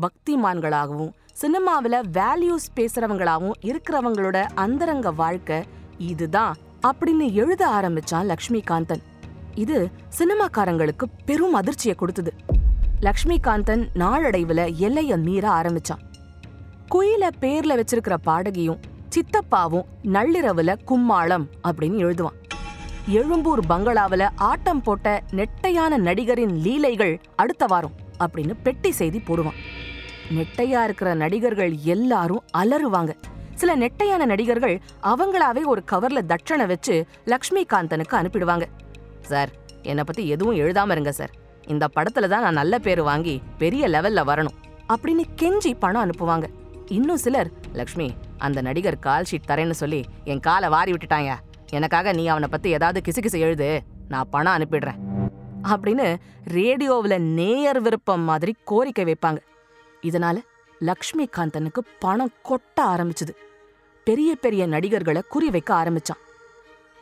பக்திமான்களாகவும் 0.00 1.12
சினிமாவில 1.40 2.02
வேல்யூஸ் 2.12 2.66
பேசுறவங்களாவும் 2.76 3.52
இருக்கிறவங்களோட 3.62 4.48
அந்தரங்க 4.54 5.10
வாழ்க்கை 5.10 5.62
இதுதான் 5.98 6.56
அப்படின்னு 6.86 7.32
எழுத 7.32 7.68
ஆரம்பிச்சான் 7.68 8.32
லக்ஷ்மிகாந்தன். 8.32 9.02
இது 9.54 9.90
சினிமாக்காரங்களுக்கு 10.18 11.06
பெரும் 11.24 11.52
அதிர்ச்சியை 11.52 11.96
கொடுத்தது. 11.96 12.34
லக்ஷ்மிகாந்தன் 13.00 13.88
நாளடைவுல 13.94 14.74
எல்லைய 14.78 15.22
மீற 15.22 15.48
ஆரம்பிச்சான். 15.48 16.02
குயில 16.94 17.30
பேர்ல 17.40 17.80
வச்சிருக்கிற 17.80 18.16
பாடகியும் 18.26 18.80
சித்தப்பாவும் 19.08 19.84
நள்ளிரவுல 20.04 20.76
கும்மாளம் 20.86 21.46
அப்படின்னு 21.68 21.98
எழுதுவான். 22.04 22.38
எழும்பூர் 23.06 23.66
பங்களாவில 23.66 24.28
ஆட்டம் 24.36 24.82
போட்ட 24.82 25.22
நெட்டையான 25.30 25.96
நடிகரின் 25.96 26.56
லீலைகள் 26.56 27.20
அடுத்த 27.36 27.66
வாரம் 27.66 27.92
அப்படின்னு 28.20 28.54
பெட்டி 28.62 28.90
செய்தி 28.90 29.18
போடுவான். 29.18 29.60
நெட்டையா 30.28 30.84
இருக்கிற 30.84 31.14
நடிகர்கள் 31.14 31.74
எல்லாரும் 31.84 32.42
அலறுவாங்க. 32.58 33.12
சில 33.54 33.76
நெட்டையான 33.76 34.24
நடிகர்கள் 34.24 34.80
அவங்களாவே 35.02 35.64
ஒரு 35.64 35.82
கவர்ல 35.92 36.20
தட்சணை 36.28 36.66
வச்சு 36.66 37.06
லக்ஷ்மிகாந்தனுக்கு 37.26 38.12
அனுப்பிடுவாங்க. 38.12 38.62
சார் 39.20 39.48
என்னை 39.82 40.04
பத்தி 40.04 40.28
எதுவும் 40.28 40.56
எழுதாம 40.56 40.90
இருங்க 40.90 41.12
சார். 41.12 41.30
இந்த 41.66 41.88
படத்துல 41.96 42.28
தான் 42.28 42.42
நான் 42.42 42.52
நல்ல 42.52 42.78
பேர் 42.78 43.02
வாங்கி 43.02 43.42
பெரிய 43.58 43.88
லெவல்ல 43.88 44.22
வரணும் 44.26 44.84
அப்படின்னு 44.88 45.24
கெஞ்சி 45.36 45.78
பணம் 45.78 46.10
அனுப்புவாங்க. 46.10 46.44
இன்னும் 46.86 47.16
சிலர் 47.16 47.50
லக்ஷ்மி 47.72 48.12
அந்த 48.38 48.60
நடிகர் 48.60 48.98
கால் 48.98 49.24
ஷீட் 49.30 49.50
தரேன்னு 49.50 49.70
சொல்லி 49.70 50.04
என் 50.24 50.40
காலை 50.40 50.68
வாரி 50.68 50.92
விட்டுட்டாங்க. 50.92 51.34
எனக்காக 51.70 52.12
நீ 52.12 52.26
அவனை 52.26 52.48
பத்தி 52.48 52.70
ஏதாவது 52.70 53.00
கிசுகிசு 53.08 53.38
எழுது. 53.38 53.82
நான் 54.08 54.28
பணம் 54.30 54.56
அனுப்பிடுறேன். 54.56 54.98
அப்படின்னு 55.62 56.16
ரேடியோவுல 56.48 57.18
நேயர் 57.18 57.80
விருப்பம் 57.80 58.20
மாதிரி 58.20 58.56
கோரிக்கை 58.64 59.04
வைப்பாங்க. 59.04 59.38
இதனால 60.02 60.36
லக்ஷ்மிகாந்தனுக்கு 60.80 61.80
பணம் 61.98 62.34
கொட்ட 62.48 62.78
ஆரம்பிச்சது. 62.84 63.34
பெரிய 64.04 64.34
பெரிய 64.34 64.66
நடிகர்களை 64.66 65.22
குறிவைக்க 65.34 65.70
ஆரம்பிச்சான். 65.70 66.20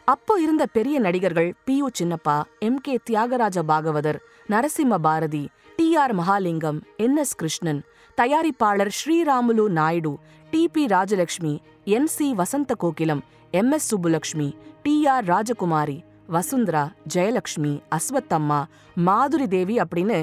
அப்போ 0.05 0.41
இருந்த 0.41 0.67
பெரிய 0.67 0.99
நடிகர்கள் 0.99 1.55
P 1.65 1.77
U 1.77 1.89
Chinnappa 1.99 2.43
M 2.59 2.81
K 2.81 2.99
Thyagaraja 3.11 3.59
Bhagavathar 3.63 4.19
Narasimha 4.49 4.99
Bharathi 4.99 5.49
T 5.77 5.97
R 5.97 6.15
Mahalingam 6.19 6.79
N 6.97 7.17
S 7.17 7.35
Krishnan 7.35 7.81
தயாரிப்பாளர் 8.19 8.91
Sriramulu 8.99 9.69
Naidu 9.69 10.13
T 10.51 10.69
P 10.69 10.87
Rajalakshmi 10.87 11.59
N 11.85 12.07
C 12.07 12.35
Vasantha 12.35 12.75
Kokilam 12.79 13.23
M 13.51 13.71
S 13.71 13.95
Subbulakshmi 13.95 14.49
T 14.83 15.07
R 15.07 15.25
Rajakumari 15.25 16.05
Vasundhara 16.35 16.83
Jayalakshmi 17.15 17.71
Aswathamma 17.97 18.59
Madhuri 19.07 19.47
Devi 19.55 19.77
அப்படின்னு 19.83 20.19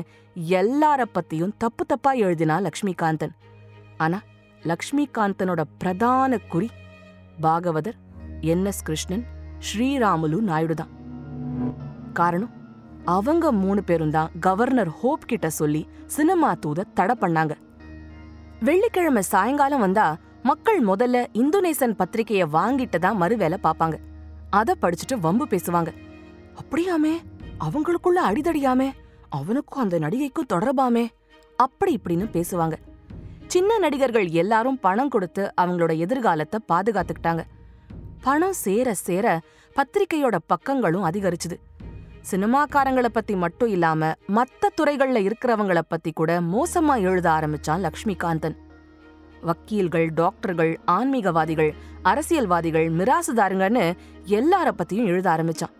எல்லார 0.59 1.01
பத்தியும் 1.15 1.53
தப்பு 1.57 1.85
தப்பா 1.85 2.11
எழுதினா 2.25 2.55
லக்ஷ்மிகாந்தன். 2.65 3.33
ஆனா 3.97 4.19
லக்ஷ்மிகாந்தனோட 4.63 5.61
பிரதான 5.77 6.37
குறி 6.53 6.69
பாகவதர் 7.41 7.97
என் 8.41 8.65
எஸ் 8.65 8.83
கிருஷ்ணன் 8.83 9.25
ஸ்ரீராமுலு 9.67 10.39
நாயுடு 10.51 10.75
தான். 10.75 10.93
காரணம் 12.13 12.53
அவங்க 13.15 13.51
மூணு 13.63 13.83
பேரும் 13.83 14.15
தான் 14.17 14.31
கவர்னர் 14.39 14.91
ஹோப் 15.01 15.29
கிட்ட 15.31 15.49
சொல்லி 15.49 15.87
சினிமா 16.15 16.49
தூத 16.65 16.89
தடை 16.93 17.15
பண்ணாங்க. 17.21 17.53
வெள்ளிக்கிழமை 18.67 19.21
சாயங்காலம் 19.33 19.85
வந்தா 19.85 20.07
மக்கள் 20.49 20.81
முதல்ல 20.87 21.27
இந்தோனேசன் 21.43 21.99
பத்திரிகையை 22.01 22.47
வாங்கிட்டு 22.57 22.99
தான் 23.05 23.21
மறுவேலை 23.21 23.57
பார்ப்பாங்க. 23.63 23.97
அத 24.59 24.75
படிச்சுட்டு 24.81 25.15
வம்பு 25.25 25.45
பேசுவாங்க. 25.45 25.91
அப்படியாமே 26.61 27.13
அவங்களுக்குள்ள 27.65 28.19
அடிதடியாமே 28.29 28.89
அவனுக்கும் 29.29 29.83
அந்த 29.83 29.95
நடிகைக்கும் 29.99 30.51
தொடர்பாமே 30.53 31.05
அப்படி 31.63 31.91
இப்படின்னு 31.97 32.25
பேசுவாங்க. 32.35 32.75
சின்ன 33.53 33.77
நடிகர்கள் 33.77 34.27
எல்லாரும் 34.41 34.79
பணம் 34.85 35.11
கொடுத்து 35.13 35.43
அவங்களோட 35.61 35.91
எதிர்காலத்தை 36.05 36.59
பாதுகாத்துக்கிட்டாங்க. 36.71 37.43
பணம் 38.21 38.57
சேர 38.63 38.93
சேர 39.07 39.25
பத்திரிக்கையோட 39.75 40.35
பக்கங்களும் 40.53 41.07
அதிகரிச்சுது. 41.09 41.57
சினிமாக்காரங்கள 42.31 43.07
பத்தி 43.17 43.33
மட்டும் 43.35 43.69
இல்லாம 43.69 44.11
மத்த 44.37 44.71
துறைகள்ல 44.77 45.19
இருக்கிறவங்கள 45.27 45.81
பத்தி 45.87 46.11
கூட 46.11 46.31
மோசமா 46.53 46.95
எழுத 47.09 47.27
ஆரம்பிச்சான் 47.29 47.83
லக்ஷ்மிகாந்தன். 47.87 48.55
வக்கீல்கள் 49.45 50.07
டாக்டர்கள் 50.13 50.73
ஆன்மீகவாதிகள் 50.91 51.71
அரசியல்வாதிகள் 52.01 52.87
மிராசுதாருங்கன்னு 52.91 53.85
எல்லார 54.27 54.69
பத்தியும் 54.77 55.11
எழுத 55.11 55.29
ஆரம்பிச்சான். 55.29 55.73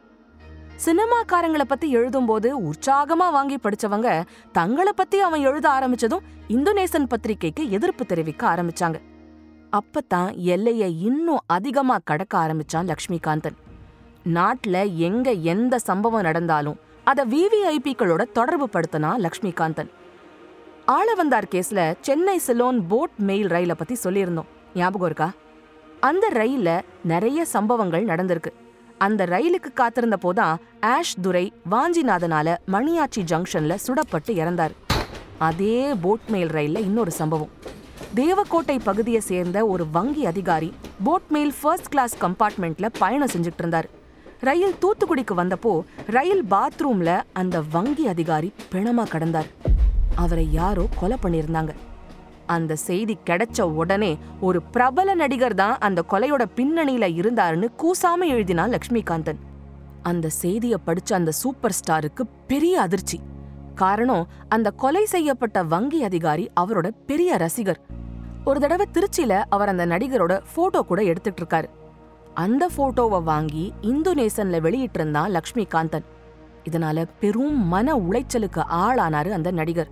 சினிமாக்காரங்களை 0.86 1.65
பத்தி 1.67 1.88
எழுதும்போது 1.98 2.50
உற்சாகமா 2.67 3.27
வாங்கி 3.31 3.57
படிச்சவங்க 3.57 4.10
தங்களை 4.51 4.93
பத்தி 4.95 5.19
அவன் 5.19 5.43
எழுத 5.50 5.67
ஆரம்பிச்சதும் 5.69 6.25
இந்தோனேசன் 6.50 7.10
பத்திரிக்கைக்கு 7.10 7.69
எதிர்ப்பு 7.69 8.05
தெரிவிக்க 8.05 8.43
ஆரம்பிச்சாங்க. 8.53 8.98
அப்பத்தான் 9.72 10.29
எல்லையை 10.36 10.89
இன்னும் 11.01 11.45
அதிகமா 11.48 11.95
கடக்க 12.03 12.34
ஆரம்பிச்சான் 12.38 12.89
லக்ஷ்மிகாந்தன். 12.91 13.57
நாட்டில் 14.24 14.81
எங்க 15.07 15.31
எந்த 15.53 15.79
சம்பவம் 15.79 16.22
நடந்தாலும் 16.22 16.79
அதை 17.03 17.24
விவிஐபிக்களோட 17.34 18.24
தொடர்பு 18.31 18.67
படுத்தினான் 18.74 19.24
லக்ஷ்மிகாந்தன். 19.25 19.89
ஆளவந்தார் 20.88 21.44
கேஸ்ல 21.51 21.96
சென்னை 22.01 22.38
சிலோன் 22.38 22.88
போட் 22.88 23.10
மெயில் 23.18 23.48
ரயிலை 23.48 23.75
பத்தி 23.75 23.96
சொல்லியிருந்தோம். 24.04 24.46
ஞாபகம் 24.75 25.06
இருக்கா? 25.06 25.32
அந்த 26.00 26.32
ரயில்ல 26.34 26.82
நிறைய 27.04 27.46
சம்பவங்கள் 27.46 28.06
நடந்திருக்கு. 28.06 28.51
அந்த 28.98 29.25
ரயிலுக்கு 29.25 29.74
காத்திருந்த 29.74 30.18
போதான் 30.22 30.56
ஆஷ் 30.82 31.22
துரை 31.22 31.54
வாஞ்சிநாதனால 31.72 32.58
மணியாச்சி 32.68 33.24
ஜங்ஷன்ல 33.27 33.77
சுடப்பட்டு 33.88 34.30
இறந்தார். 34.30 34.70
அதே 35.38 35.94
போட் 36.01 36.20
மெயில் 36.27 36.48
ரயில்ல 36.48 36.80
இன்னொரு 36.80 37.12
சம்பவம். 37.12 37.50
தேவக்கோட்டை 38.15 38.80
பகுதியை 38.84 39.20
சேர்ந்த 39.20 39.65
ஒரு 39.65 39.89
வங்கி 39.89 40.25
அதிகாரி 40.25 40.74
போட் 41.04 41.27
மெயில் 41.30 41.54
ஃபர்ஸ்ட் 41.62 41.89
கிளாஸ் 41.89 42.18
கம்பார்ட்மெண்ட்ல 42.18 42.89
பயணம் 43.00 43.30
செஞ்சுட்டு 43.38 43.60
இருந்தார். 43.60 43.89
ரயில் 44.39 44.75
தூத்துக்குடிக்கு 44.82 45.36
வந்தப்போ 45.38 45.82
ரயில் 46.08 46.44
பாத்ரூம்ல 46.51 47.22
அந்த 47.34 47.62
வங்கி 47.72 48.08
அதிகாரி 48.08 48.54
பிணமா 48.72 49.08
கடந்தார். 49.10 49.48
அவரை 50.15 50.51
யாரோ 50.51 50.88
கொலை 51.00 51.17
பண்ணியிருந்தாங்க. 51.22 51.74
அந்த 52.45 52.75
செய்தி 52.75 53.17
கிடைச்ச 53.25 53.62
உடனே 53.62 54.17
ஒரு 54.41 54.62
பிரபல 54.62 55.13
நடிகர் 55.13 55.53
தான் 55.53 55.77
அந்த 55.77 56.03
கொலையோட 56.10 56.43
பின்னணியில 56.55 57.05
இருந்தாருன்னு 57.22 57.67
கூசாம 57.84 58.27
எழுதினான் 58.27 58.75
லக்ஷ்மிகாந்தன். 58.75 59.39
அந்த 60.01 60.29
செய்தியை 60.29 60.77
படிச்ச 60.86 61.13
அந்த 61.13 61.31
சூப்பர் 61.31 61.75
ஸ்டாருக்கு 61.79 62.24
பெரிய 62.48 62.81
அதிர்ச்சி. 62.81 63.19
காரணம் 63.75 64.27
அந்த 64.50 64.72
கொலை 64.72 65.05
செய்யப்பட்ட 65.05 65.63
வங்கி 65.63 66.03
அதிகாரி 66.03 66.51
அவரோட 66.60 66.91
பெரிய 67.05 67.38
ரசிகர். 67.38 67.79
ஒரு 68.45 68.60
தடவை 68.60 68.86
திருச்சியில 68.93 69.43
அவர் 69.50 69.67
அந்த 69.67 69.86
நடிகரோட 69.86 70.41
போட்டோ 70.55 70.81
கூட 70.81 71.01
எடுத்துட்டு 71.01 71.43
இருக்காரு 71.43 71.69
அந்த 72.34 72.69
போட்டோவை 72.77 73.24
வாங்கி 73.24 73.74
இந்தோனேசன்ல 73.81 74.60
வெளியிட்டிருந்தான் 74.60 75.38
லக்ஷ்மிகாந்தன். 75.38 76.05
இதனால 76.69 77.05
பெரும் 77.19 77.67
மன 77.67 77.95
உளைச்சலுக்கு 77.95 78.62
ஆளானாரு 78.69 79.29
அந்த 79.29 79.51
நடிகர். 79.51 79.91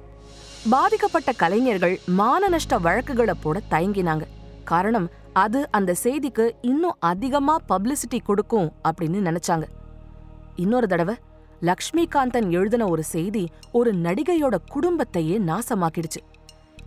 பாதிக்கப்பட்ட 0.70 1.32
கலைஞர்கள் 1.32 2.00
மான 2.06 2.48
நஷ்ட 2.48 2.78
வழக்குகளை 2.78 3.34
போட 3.42 3.62
தயங்கினாங்க. 3.70 4.22
காரணம் 4.64 5.10
அது 5.34 5.68
அந்த 5.72 5.96
செய்திக்கு 6.04 6.52
இன்னும் 6.62 6.96
அதிகமா 7.00 7.58
பப்ளிசிட்டி 7.70 8.20
கொடுக்கும் 8.24 8.72
அப்படின்னு 8.90 9.20
நினைச்சாங்க. 9.30 9.64
இன்னொரு 10.56 10.88
தடவை 10.88 11.16
லக்ஷ்மிகாந்தன் 11.62 12.50
எழுதின 12.52 12.88
ஒரு 12.88 13.04
செய்தி 13.04 13.50
ஒரு 13.72 13.94
நடிகையோட 13.94 14.56
குடும்பத்தையே 14.72 15.40
நாசமாக்கிடுச்சு. 15.40 16.22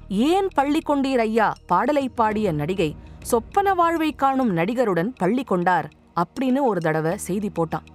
ஏன் 0.08 0.48
பள்ளி 0.54 0.82
கொண்டீர் 0.88 1.18
ஐயா? 1.18 1.54
பாடலை 1.66 2.08
பாடிய 2.08 2.52
நடிகை 2.52 2.96
சொப்பன 3.22 3.74
வாழ்வை 3.74 4.12
காணும் 4.12 4.56
நடிகருடன் 4.56 5.12
பள்ளி 5.16 5.44
கொண்டார் 5.44 5.90
அப்படின்னு 6.22 6.62
ஒரு 6.62 6.80
தடவை 6.80 7.16
செய்தி 7.16 7.50
போட்டான். 7.58 7.86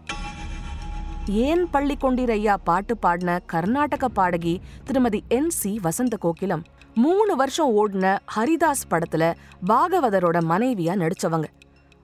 ஏன் 1.29 1.69
பள்ளி 1.69 1.97
கொண்டிரையா 2.01 2.55
பாட்டு 2.63 2.97
பாடின 2.97 3.39
கர்நாடக 3.45 4.07
பாடகி 4.07 4.61
திருமதி 4.83 5.23
என் 5.27 5.49
சி 5.49 5.79
வசந்த 5.81 6.17
கோகிலம்? 6.21 6.63
மூணு 6.95 7.35
வருஷம் 7.35 7.77
ஓடின 7.77 8.19
ஹரிதாஸ் 8.35 8.87
படத்துல 8.89 9.33
பாகவதரோட 9.67 10.39
மனைவியா 10.49 10.93
நடிச்சவங்க. 10.95 11.43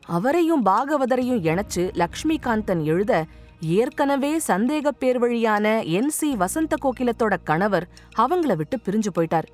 அவரையும் 0.05 0.65
பாகவதரையும் 0.65 1.43
இணைச்சு 1.43 1.93
லக்ஷ்மிகாந்தன் 1.93 2.83
எழுத 2.83 3.25
ஏற்கனவே 3.61 4.39
சந்தேக 4.47 4.87
பேர் 4.87 5.19
வழியான 5.19 5.83
என் 5.83 6.09
சி 6.09 6.35
வசந்த 6.35 6.75
கோகிலத்தோட 6.81 7.37
கணவர் 7.43 7.87
அவங்கள 8.17 8.55
விட்டு 8.55 8.79
பிரிஞ்சு 8.85 9.07
போயிட்டார். 9.15 9.47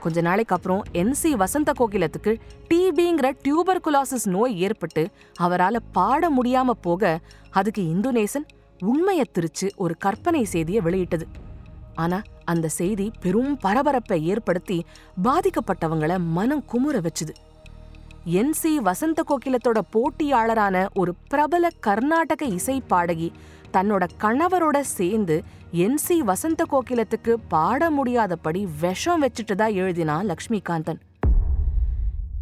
கொஞ்ச 0.00 0.20
நாளைக்கு 0.20 0.54
அப்புறம் 0.54 0.82
என் 0.92 1.14
சி 1.14 1.34
வசந்த 1.34 1.72
கோகிலத்துக்கு 1.78 2.40
டிபிங்கிற 2.74 3.32
டியூபர்குலாசிஸ் 3.44 4.28
நோய் 4.28 4.60
ஏற்பட்டு 4.60 5.08
அவரால 5.40 5.76
பாட 5.92 6.30
முடியாம 6.30 6.70
போக 6.70 7.18
அதுக்கு 7.50 7.82
இந்துநேசன் 7.82 8.46
உண்மையை 8.80 9.30
திரிச்சு 9.32 9.76
ஒரு 9.76 9.96
கற்பனை 9.96 10.44
செய்தியை 10.44 10.80
வெளியிட்டது. 10.80 11.26
ஆனா 11.94 12.22
அந்த 12.44 12.68
செய்தி 12.68 13.10
பெரும் 13.20 13.56
பரபரப்பை 13.56 14.26
ஏற்படுத்தி 14.26 14.84
பாதிக்கப்பட்டவங்கள 15.24 16.18
மனம் 16.18 16.64
குமுற 16.72 17.06
வச்சுது. 17.06 17.34
என் 18.24 18.52
சி 18.52 18.80
வசந்த 18.80 19.24
கோகிலத்தோட 19.28 19.80
போட்டியாளரான 19.92 20.86
ஒரு 20.94 21.14
பிரபல 21.28 21.68
கர்நாடக 21.80 22.44
இசை 22.44 22.80
பாடகி 22.80 23.32
தன்னோட 23.72 24.08
கணவரோட 24.20 24.80
சேர்ந்து 24.80 25.42
என் 25.72 25.96
சி 25.96 26.22
வசந்த 26.22 26.66
கோகிலத்துக்கு 26.70 27.34
பாட 27.48 27.90
முடியாதபடி 27.90 28.68
விஷம் 28.80 29.22
வச்சுட்டதா 29.22 29.68
எழுதினா 29.82 30.32
லக்ஷ்மிகாந்தன். 30.32 31.00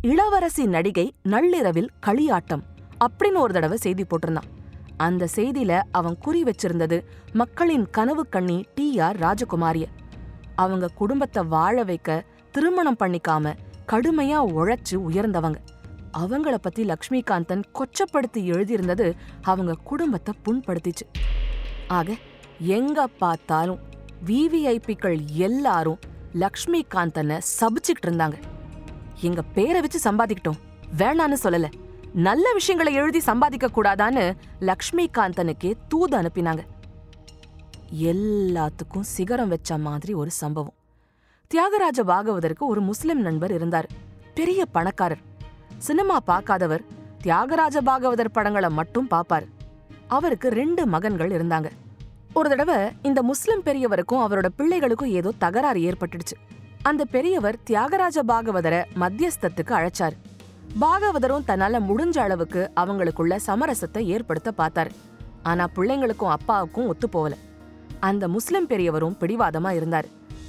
இளவரசி 0.00 0.66
நடிகை 0.66 1.14
நள்ளிரவில் 1.22 1.90
களியாட்டம் 2.06 2.62
அப்படின்னு 3.00 3.34
ஒரு 3.34 3.52
தடவை 3.52 3.76
செய்தி 3.76 4.04
போட்டிருந்தான். 4.04 4.48
அந்த 4.98 5.28
செய்தியில 5.36 5.82
அவன் 5.92 6.18
குறி 6.18 6.42
வச்சிருந்தது 6.42 6.98
மக்களின் 7.32 7.86
கனவு 7.90 8.28
கண்ணி 8.28 8.64
டி 8.74 9.00
ஆர் 9.00 9.18
ராஜகுமாரிய 9.18 9.86
அவங்க 10.56 10.88
குடும்பத்தை 10.88 11.42
வாழ 11.44 11.84
வைக்க 11.84 12.24
திருமணம் 12.52 12.96
பண்ணிக்காம 12.98 13.54
கடுமையா 13.86 14.38
உழைச்சு 14.58 14.96
உயர்ந்தவங்க. 15.08 15.58
அவங்கள 16.18 16.54
பத்தி 16.54 16.82
லக்ஷ்மிகாந்தன் 16.84 17.62
கொச்சப்படுத்தி 17.74 18.42
எழுதியிருந்தது 18.52 19.06
அவங்க 19.42 19.72
குடும்பத்தை 19.84 20.34
புண்படுத்திச்சு. 20.44 21.04
ஆக 21.88 22.14
எங்க 22.58 23.06
பார்த்தாலும் 23.06 23.80
விவிஐபிக்கள் 24.26 25.26
எல்லாரும் 25.26 25.98
லக்ஷ்மிகாந்தனை 26.34 27.36
சபிச்சுக்கிட்டு 27.60 28.06
இருந்தாங்க. 28.06 28.38
எங்க 29.20 29.42
பேரை 29.42 29.80
வச்சு 29.80 30.00
சம்பாதிக்கிட்டோம். 30.10 30.58
வேணான்னு 30.96 31.38
சொல்லலை. 31.44 31.70
நல்ல 32.14 32.52
விஷயங்களை 32.52 32.92
எழுதி 32.92 33.20
சம்பாதிக்க 33.20 33.66
கூடாதான்னு 33.66 34.36
லக்ஷ்மிகாந்தனுக்கே 34.60 35.72
தூது 35.88 36.22
அனுப்பினாங்க. 36.22 36.58
எல்லாத்துக்கும் 37.98 39.00
சிகரம் 39.00 39.48
வச்ச 39.48 39.78
மாதிரி 39.78 40.14
ஒரு 40.14 40.30
சம்பவம். 40.30 40.72
தியாகராஜ 41.46 42.04
பாகவதருக்கு 42.04 42.58
ஒரு 42.58 42.80
முஸ்லிம் 42.80 43.20
நண்பர் 43.20 43.52
இருந்தார். 43.52 43.86
பெரிய 44.34 44.66
பணக்காரர். 44.66 45.18
சினிமா 45.78 46.20
பார்க்காதவர் 46.20 46.82
தியாகராஜ 47.22 47.80
பாகவதர் 47.86 48.28
படங்களை 48.32 48.70
மட்டும் 48.70 49.06
பார்ப்பார். 49.06 49.44
அவருக்கு 50.06 50.48
ரெண்டு 50.48 50.86
மகன்கள் 50.86 51.30
இருந்தாங்க. 51.30 51.70
ஒரு 52.32 52.48
தடவை 52.48 52.90
இந்த 53.02 53.22
முஸ்லிம் 53.22 53.62
பெரியவருக்கும் 53.62 54.24
அவரோட 54.26 54.46
பிள்ளைகளுக்கும் 54.58 55.10
ஏதோ 55.10 55.32
தகராறு 55.38 55.80
ஏற்பட்டுடுச்சு. 55.80 56.48
அந்த 56.82 57.04
பெரியவர் 57.04 57.56
தியாகராஜ 57.70 58.22
பாகவதரை 58.28 58.84
மத்தியஸ்தத்துக்கு 58.94 59.88
அழைச்சார். 59.88 60.12
பாகவதரும் 60.80 61.44
தன்னால 61.46 61.80
முடிஞ்ச 61.80 62.18
அளவுக்கு 62.18 62.70
அவங்களுக்குள்ள 62.76 63.38
சமரசத்தை 63.46 64.04
ஏற்படுத்த 64.04 64.52
பார்த்தாரு. 64.58 64.90
ஆனா 65.42 65.68
பிள்ளைங்களுக்கும் 65.76 66.28
அப்பாவுக்கும் 66.28 66.86
ஒத்து 66.86 67.08
போகல. 67.08 67.36
அந்த 68.00 68.28
முஸ்லிம் 68.28 68.66
பெரியவரும் 68.66 69.16
பிடிவாதமா 69.20 69.70
இருந்தார். 69.70 70.06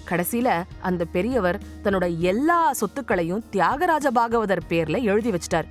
கடைசியில 0.09 0.63
அந்த 0.79 1.05
பெரியவர் 1.05 1.61
தன்னோட 1.83 2.17
எல்லா 2.17 2.71
சொத்துக்களையும் 2.71 3.43
தியாகராஜ 3.51 4.11
பாகவதர் 4.15 4.59
பேர்ல 4.69 5.01
எழுதி 5.01 5.31
வச்சிட்டார். 5.31 5.65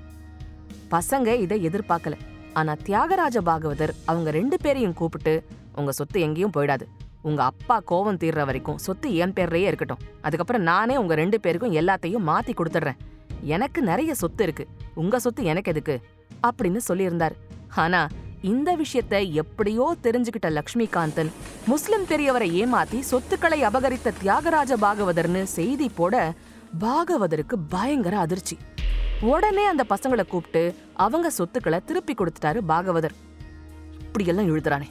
பசங்க 0.90 1.40
இதை 1.40 1.66
எதிர்பார்க்கல. 1.66 2.12
ஆனா 2.52 2.74
தியாகராஜ 2.84 3.40
பாகவதர் 3.40 3.90
அவங்க 4.04 4.30
ரெண்டு 4.30 4.56
பேரையும் 4.60 4.94
கூப்பிட்டு 4.94 5.44
உங்க 5.74 5.92
சொத்து 5.92 6.20
எங்கேயும் 6.20 6.52
போயிடாது. 6.56 6.82
உங்க 7.22 7.44
அப்பா 7.44 7.82
கோவம் 7.90 8.16
தீர்ற 8.16 8.44
வரைக்கும் 8.44 8.78
சொத்து 8.78 9.14
என் 9.14 9.32
பேர்லயே 9.32 9.66
இருக்கட்டும். 9.70 9.98
அதுக்கப்புறம் 10.20 10.62
நானே 10.62 10.96
உங்க 10.96 11.14
ரெண்டு 11.14 11.40
பேருக்கும் 11.40 11.74
எல்லாத்தையும் 11.74 12.26
மாத்தி 12.26 12.50
கொடுத்துடுறேன். 12.56 12.96
எனக்கு 13.40 13.82
நிறைய 13.82 14.14
சொத்து 14.14 14.42
இருக்கு. 14.42 14.66
உங்க 14.94 15.18
சொத்து 15.18 15.44
எனக்கு 15.44 15.70
எதுக்கு? 15.70 16.00
அப்படின்னு 16.46 16.78
சொல்லியிருந்தார். 16.88 17.30
ஆனா 17.76 18.06
இந்த 18.42 18.76
விஷயத்த 18.76 19.32
எப்படியோ 19.32 19.96
தெரிஞ்சுக்கிட்ட 20.02 20.46
லக்ஷ்மிகாந்தன் 20.46 21.30
முஸ்லிம் 21.66 22.04
பெரியவரை 22.04 22.66
ஏமாத்தி 22.66 23.00
சொத்துக்களை 23.00 23.62
அபகரித்த 23.62 24.12
தியாகராஜ 24.22 24.76
பாகவதர்னு 24.76 25.42
செய்தி 25.42 25.88
போட 25.88 26.32
பாகவதருக்கு 26.80 27.54
பயங்கர 27.68 28.18
அதிர்ச்சி. 28.18 28.58
உடனே 29.20 29.64
அந்த 29.64 29.84
பசங்களை 29.90 30.26
கூப்பிட்டு 30.26 30.76
அவங்க 30.94 31.30
சொத்துக்களை 31.30 31.84
திருப்பி 31.84 32.14
கொடுத்துட்டாரு 32.14 32.60
பாகவதர். 32.68 33.14
இப்படியெல்லாம் 33.98 34.48
எழுதுறானே 34.48 34.86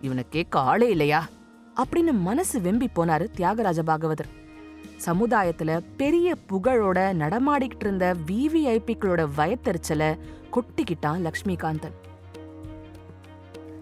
இவனை 0.00 0.24
கேட்க 0.30 0.58
ஆளே 0.58 0.90
இல்லையா? 0.90 1.28
அப்படின்னு 1.76 2.12
மனசு 2.12 2.60
வெம்பி 2.60 2.86
போனாரு 2.94 3.26
தியாகராஜ 3.36 3.82
பாகவதர். 3.82 4.41
சமுதாயத்துல 5.06 5.80
பெரிய 5.96 6.36
புகழோட 6.48 6.98
நடமாடிக்கிட்டு 7.12 7.80
இருந்த 7.80 8.16
விவிஐபிக்களோட 8.26 9.28
வயத்தெரிச்சலை 9.36 10.18
கொட்டிக்கிட்டான் 10.52 11.26
லக்ஷ்மிகாந்தன். 11.26 11.96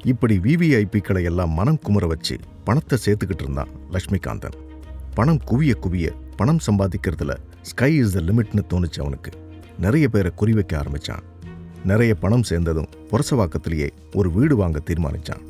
இப்படி 0.04 0.38
விவிஐபிக்களை 0.38 1.22
எல்லாம் 1.22 1.50
மனம் 1.50 1.78
குமுற 1.88 2.06
வச்சு 2.06 2.36
பணத்தை 2.64 2.98
சேர்த்துக்கிட்டு 3.04 3.42
இருந்தான் 3.42 3.68
லக்ஷ்மிகாந்தன். 3.90 4.56
பணம் 5.14 5.40
குவிய 5.46 5.74
குவிய 5.82 6.10
பணம் 6.36 6.58
சம்பாதிக்கிறதுல 6.66 7.36
ஸ்கை 7.62 7.96
இஸ் 7.96 8.12
த 8.12 8.20
லிமிட்னு 8.20 8.62
தோணுச்சு 8.70 9.00
அவனுக்கு. 9.00 9.30
நிறைய 9.78 10.08
பேரை 10.08 10.32
குறி 10.34 10.52
வைக்க 10.52 10.82
ஆரம்பிச்சான். 10.82 11.22
நிறைய 11.84 12.14
பணம் 12.14 12.42
சேர்ந்ததும் 12.42 12.88
புரசவாக்கத்திலேயே 13.10 13.88
ஒரு 14.14 14.30
வீடு 14.30 14.56
வாங்க 14.56 14.80
தீர்மானிச்சான். 14.86 15.42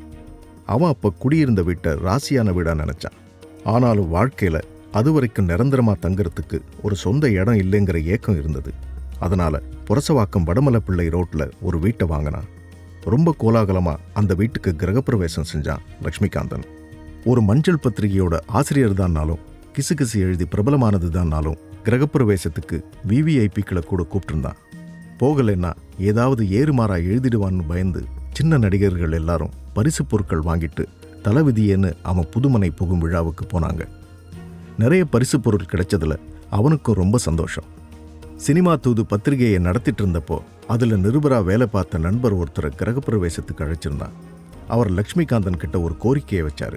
அவன் 0.67 0.89
அப்ப 0.89 1.13
குடியிருந்த 1.19 1.63
வீட்டை 1.63 1.93
ராசியான 1.93 2.53
வீடா 2.53 2.73
நினைச்சான். 2.73 3.17
ஆனாலும் 3.65 4.15
வாழ்க்கையில 4.15 4.63
அது 4.93 5.13
வரைக்கும் 5.13 5.49
நிரந்தரமா 5.49 5.95
தங்குறதுக்கு 6.03 6.61
ஒரு 6.83 6.97
சொந்த 6.97 7.31
இடம் 7.31 7.55
இல்லைங்கிற 7.55 8.05
ஏக்கம் 8.05 8.39
இருந்தது. 8.39 8.73
அதனால 9.19 9.63
புரசவாக்கம் 9.89 10.47
வடமலைப்பிள்ளை 10.47 11.11
ரோட்டில் 11.11 11.53
ஒரு 11.61 11.79
வீட்டை 11.79 12.09
வாங்கினான். 12.09 12.45
ரொம்ப 13.01 13.35
கோலாகலமாக 13.39 13.99
அந்த 14.13 14.35
வீட்டுக்கு 14.35 14.75
கிரகப்பிரவேசம் 14.79 15.45
செஞ்சான் 15.53 15.85
லக்ஷ்மிகாந்தன். 16.03 16.63
ஒரு 17.25 17.43
மஞ்சள் 17.43 17.83
பத்திரிகையோட 17.83 18.39
ஆசிரியர் 18.47 18.95
தான்னாலும் 18.95 19.39
கிசுகிசு 19.75 20.15
எழுதி 20.15 20.45
பிரபலமானது 20.45 21.09
தான்னாலும் 21.09 21.57
கிரகப்பிரவேசத்துக்கு 21.85 22.85
விவிஐபிக்களை 23.09 23.85
கூட 23.85 24.07
கூப்பிட்டுருந்தான். 24.11 24.59
போகலைன்னா 25.21 25.73
ஏதாவது 25.99 26.45
ஏறுமாறா 26.45 26.97
எழுதிடுவான்னு 27.11 27.63
பயந்து 27.69 28.05
சின்ன 28.33 28.59
நடிகர்கள் 28.59 29.13
எல்லாரும் 29.13 29.51
பரிசு 29.73 30.05
பொருட்கள் 30.05 30.43
வாங்கிட்டு 30.45 30.85
தலைவிதியேன்னு 31.25 31.93
அவன் 32.03 32.29
புதுமனை 32.37 32.71
புகும் 32.77 32.99
விழாவுக்கு 32.99 33.47
போனாங்க. 33.47 33.87
நிறைய 34.83 35.05
பரிசு 35.05 35.37
பொருள் 35.41 35.71
கிடைச்சதுல 35.73 36.15
அவனுக்கும் 36.51 36.99
ரொம்ப 37.01 37.17
சந்தோஷம். 37.19 37.67
சினிமா 38.37 38.73
தூது 38.77 39.03
பத்திரிகையை 39.07 39.59
நடத்திட்டு 39.59 40.03
இருந்தப்போ 40.07 40.37
அதில் 40.67 40.95
நிருபரா 41.05 41.39
வேலை 41.45 41.67
பார்த்த 41.67 41.99
நண்பர் 41.99 42.37
ஒருத்தரை 42.37 42.71
கிரகப்பிரவேசத்துக்கு 42.81 43.63
அழைச்சிருந்தான். 43.65 44.15
அவர் 44.69 44.91
லக்ஷ்மிகாந்தன் 44.91 45.61
கிட்ட 45.63 45.77
ஒரு 45.81 45.95
கோரிக்கையை 45.97 46.43
வச்சார். 46.49 46.77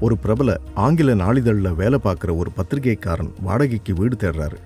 ஒரு 0.00 0.14
பிரபல 0.18 0.50
ஆங்கில 0.74 1.14
நாளிதழில் 1.14 1.78
வேலை 1.82 1.98
பார்க்குற 2.04 2.30
ஒரு 2.36 2.50
பத்திரிகைக்காரன் 2.58 3.32
வாடகைக்கு 3.40 3.94
வீடு 3.94 4.16
தேடுறாரு. 4.16 4.58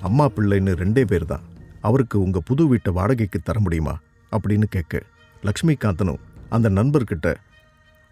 அம்மா 0.00 0.26
பிள்ளைன்னு 0.36 0.72
ரெண்டே 0.82 1.04
பேர் 1.04 1.26
தான் 1.26 1.44
அவருக்கு 1.80 2.16
உங்கள் 2.22 2.46
புது 2.50 2.64
வீட்டை 2.66 2.92
வாடகைக்கு 2.92 3.38
தர 3.38 3.58
முடியுமா? 3.60 3.94
அப்படின்னு 4.32 4.68
கேட்க 4.76 5.02
லக்ஷ்மிகாந்தனும் 5.42 6.22
அந்த 6.48 6.70
நண்பர்கிட்ட 6.70 7.34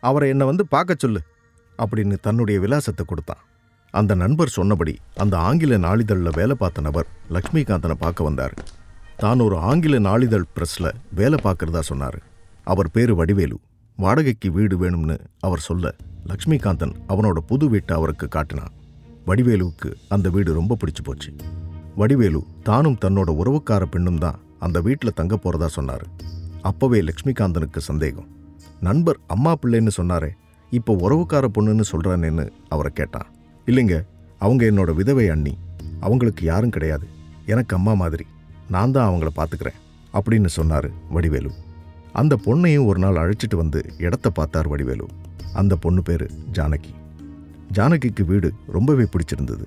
அவரை 0.03 0.29
என்னை 0.29 0.46
வந்து 0.46 0.66
பார்க்க 0.66 1.03
சொல்லு 1.05 1.22
அப்படின்னு 1.79 2.16
தன்னுடைய 2.20 2.57
விலாசத்தை 2.61 3.05
கொடுத்தான். 3.07 3.42
அந்த 3.99 4.13
நண்பர் 4.21 4.53
சொன்னபடி 4.57 4.93
அந்த 5.23 5.35
ஆங்கில 5.47 5.79
நாளிதழில் 5.87 6.37
வேலை 6.39 6.55
பார்த்த 6.61 6.85
நபர் 6.87 7.09
லக்ஷ்மிகாந்தனை 7.35 7.97
பார்க்க 8.05 8.29
வந்தார். 8.29 8.55
தான் 9.23 9.41
ஒரு 9.47 9.57
ஆங்கில 9.71 9.97
நாளிதழ் 10.07 10.47
பிரஸ்ல 10.55 10.87
வேலை 11.19 11.39
பார்க்கறதா 11.47 11.83
சொன்னார். 11.89 12.17
அவர் 12.73 12.91
பேரு 12.95 13.15
வடிவேலு. 13.21 13.57
வாடகைக்கு 13.99 14.49
வீடு 14.59 14.77
வேணும்னு 14.83 15.17
அவர் 15.47 15.65
சொல்ல 15.67 15.93
லக்ஷ்மிகாந்தன் 16.31 16.95
அவனோட 17.13 17.39
புது 17.51 17.67
வீட்டை 17.73 17.93
அவருக்கு 17.99 18.29
காட்டினான். 18.37 18.73
வடிவேலுவுக்கு 19.29 19.91
அந்த 20.15 20.27
வீடு 20.37 20.51
ரொம்ப 20.61 20.77
பிடிச்சு 20.81 21.03
போச்சு. 21.09 21.31
வடிவேலு 22.01 22.41
தானும் 22.69 22.99
தன்னோட 23.05 23.31
உறவுக்கார 23.43 23.85
பெண்ணும் 23.95 24.23
தான் 24.25 24.41
அந்த 24.67 24.81
வீட்டில் 24.87 25.19
தங்க 25.21 25.35
போறதா 25.45 25.71
சொன்னார். 25.77 26.07
அப்பவே 26.71 27.01
லக்ஷ்மிகாந்தனுக்கு 27.09 27.83
சந்தேகம். 27.91 28.31
நண்பர் 28.89 29.21
அம்மா 29.35 29.55
பிள்ளைன்னு 29.63 29.95
சொன்னாரே 30.01 30.33
இப்போ 30.73 30.93
உறவுக்கார 31.05 31.47
பொண்ணுன்னு 31.57 31.85
சொல்றானேன்னு 31.93 32.45
அவரை 32.75 32.91
கேட்டான். 32.99 33.29
இல்லைங்க 33.66 34.05
அவங்க 34.38 34.64
என்னோட 34.64 34.94
விதவை 34.94 35.29
அண்ணி. 35.29 35.59
அவங்களுக்கு 36.01 36.44
யாரும் 36.44 36.70
கிடையாது. 36.70 37.07
எனக்கு 37.46 37.77
அம்மா 37.77 37.94
மாதிரி. 37.94 38.25
நான் 38.70 38.90
தான் 38.90 39.12
அவங்கள 39.12 39.29
பார்த்துக்கிறேன் 39.37 39.79
அப்படின்னு 40.12 40.46
சொன்னார் 40.46 40.90
வடிவேலு. 41.11 41.51
அந்த 42.12 42.38
பொண்ணையும் 42.44 42.87
ஒரு 42.87 42.98
நாள் 42.98 43.14
அழைச்சிட்டு 43.14 43.57
வந்து 43.57 43.85
இடத்த 43.98 44.31
பார்த்தார் 44.31 44.68
வடிவேலு. 44.68 45.07
அந்த 45.55 45.77
பொண்ணு 45.77 46.03
பேர் 46.03 46.31
ஜானகி. 46.53 46.92
ஜானகிக்கு 47.72 48.25
வீடு 48.25 48.53
ரொம்பவே 48.66 49.03
பிடிச்சிருந்தது. 49.03 49.64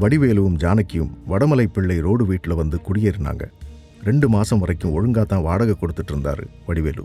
வடிவேலுவும் 0.00 0.56
ஜானகியும் 0.56 1.10
வடமலை 1.28 1.66
பிள்ளை 1.66 2.00
ரோடு 2.00 2.26
வீட்டில் 2.26 2.54
வந்து 2.54 2.80
குடியேறினாங்க. 2.88 3.44
ரெண்டு 4.04 4.28
மாதம் 4.28 4.58
வரைக்கும் 4.58 4.92
ஒழுங்காக 4.92 5.26
தான் 5.26 5.42
வாடகை 5.42 5.74
கொடுத்துட்டு 5.80 6.10
இருந்தார் 6.10 6.46
வடிவேலு. 6.66 7.04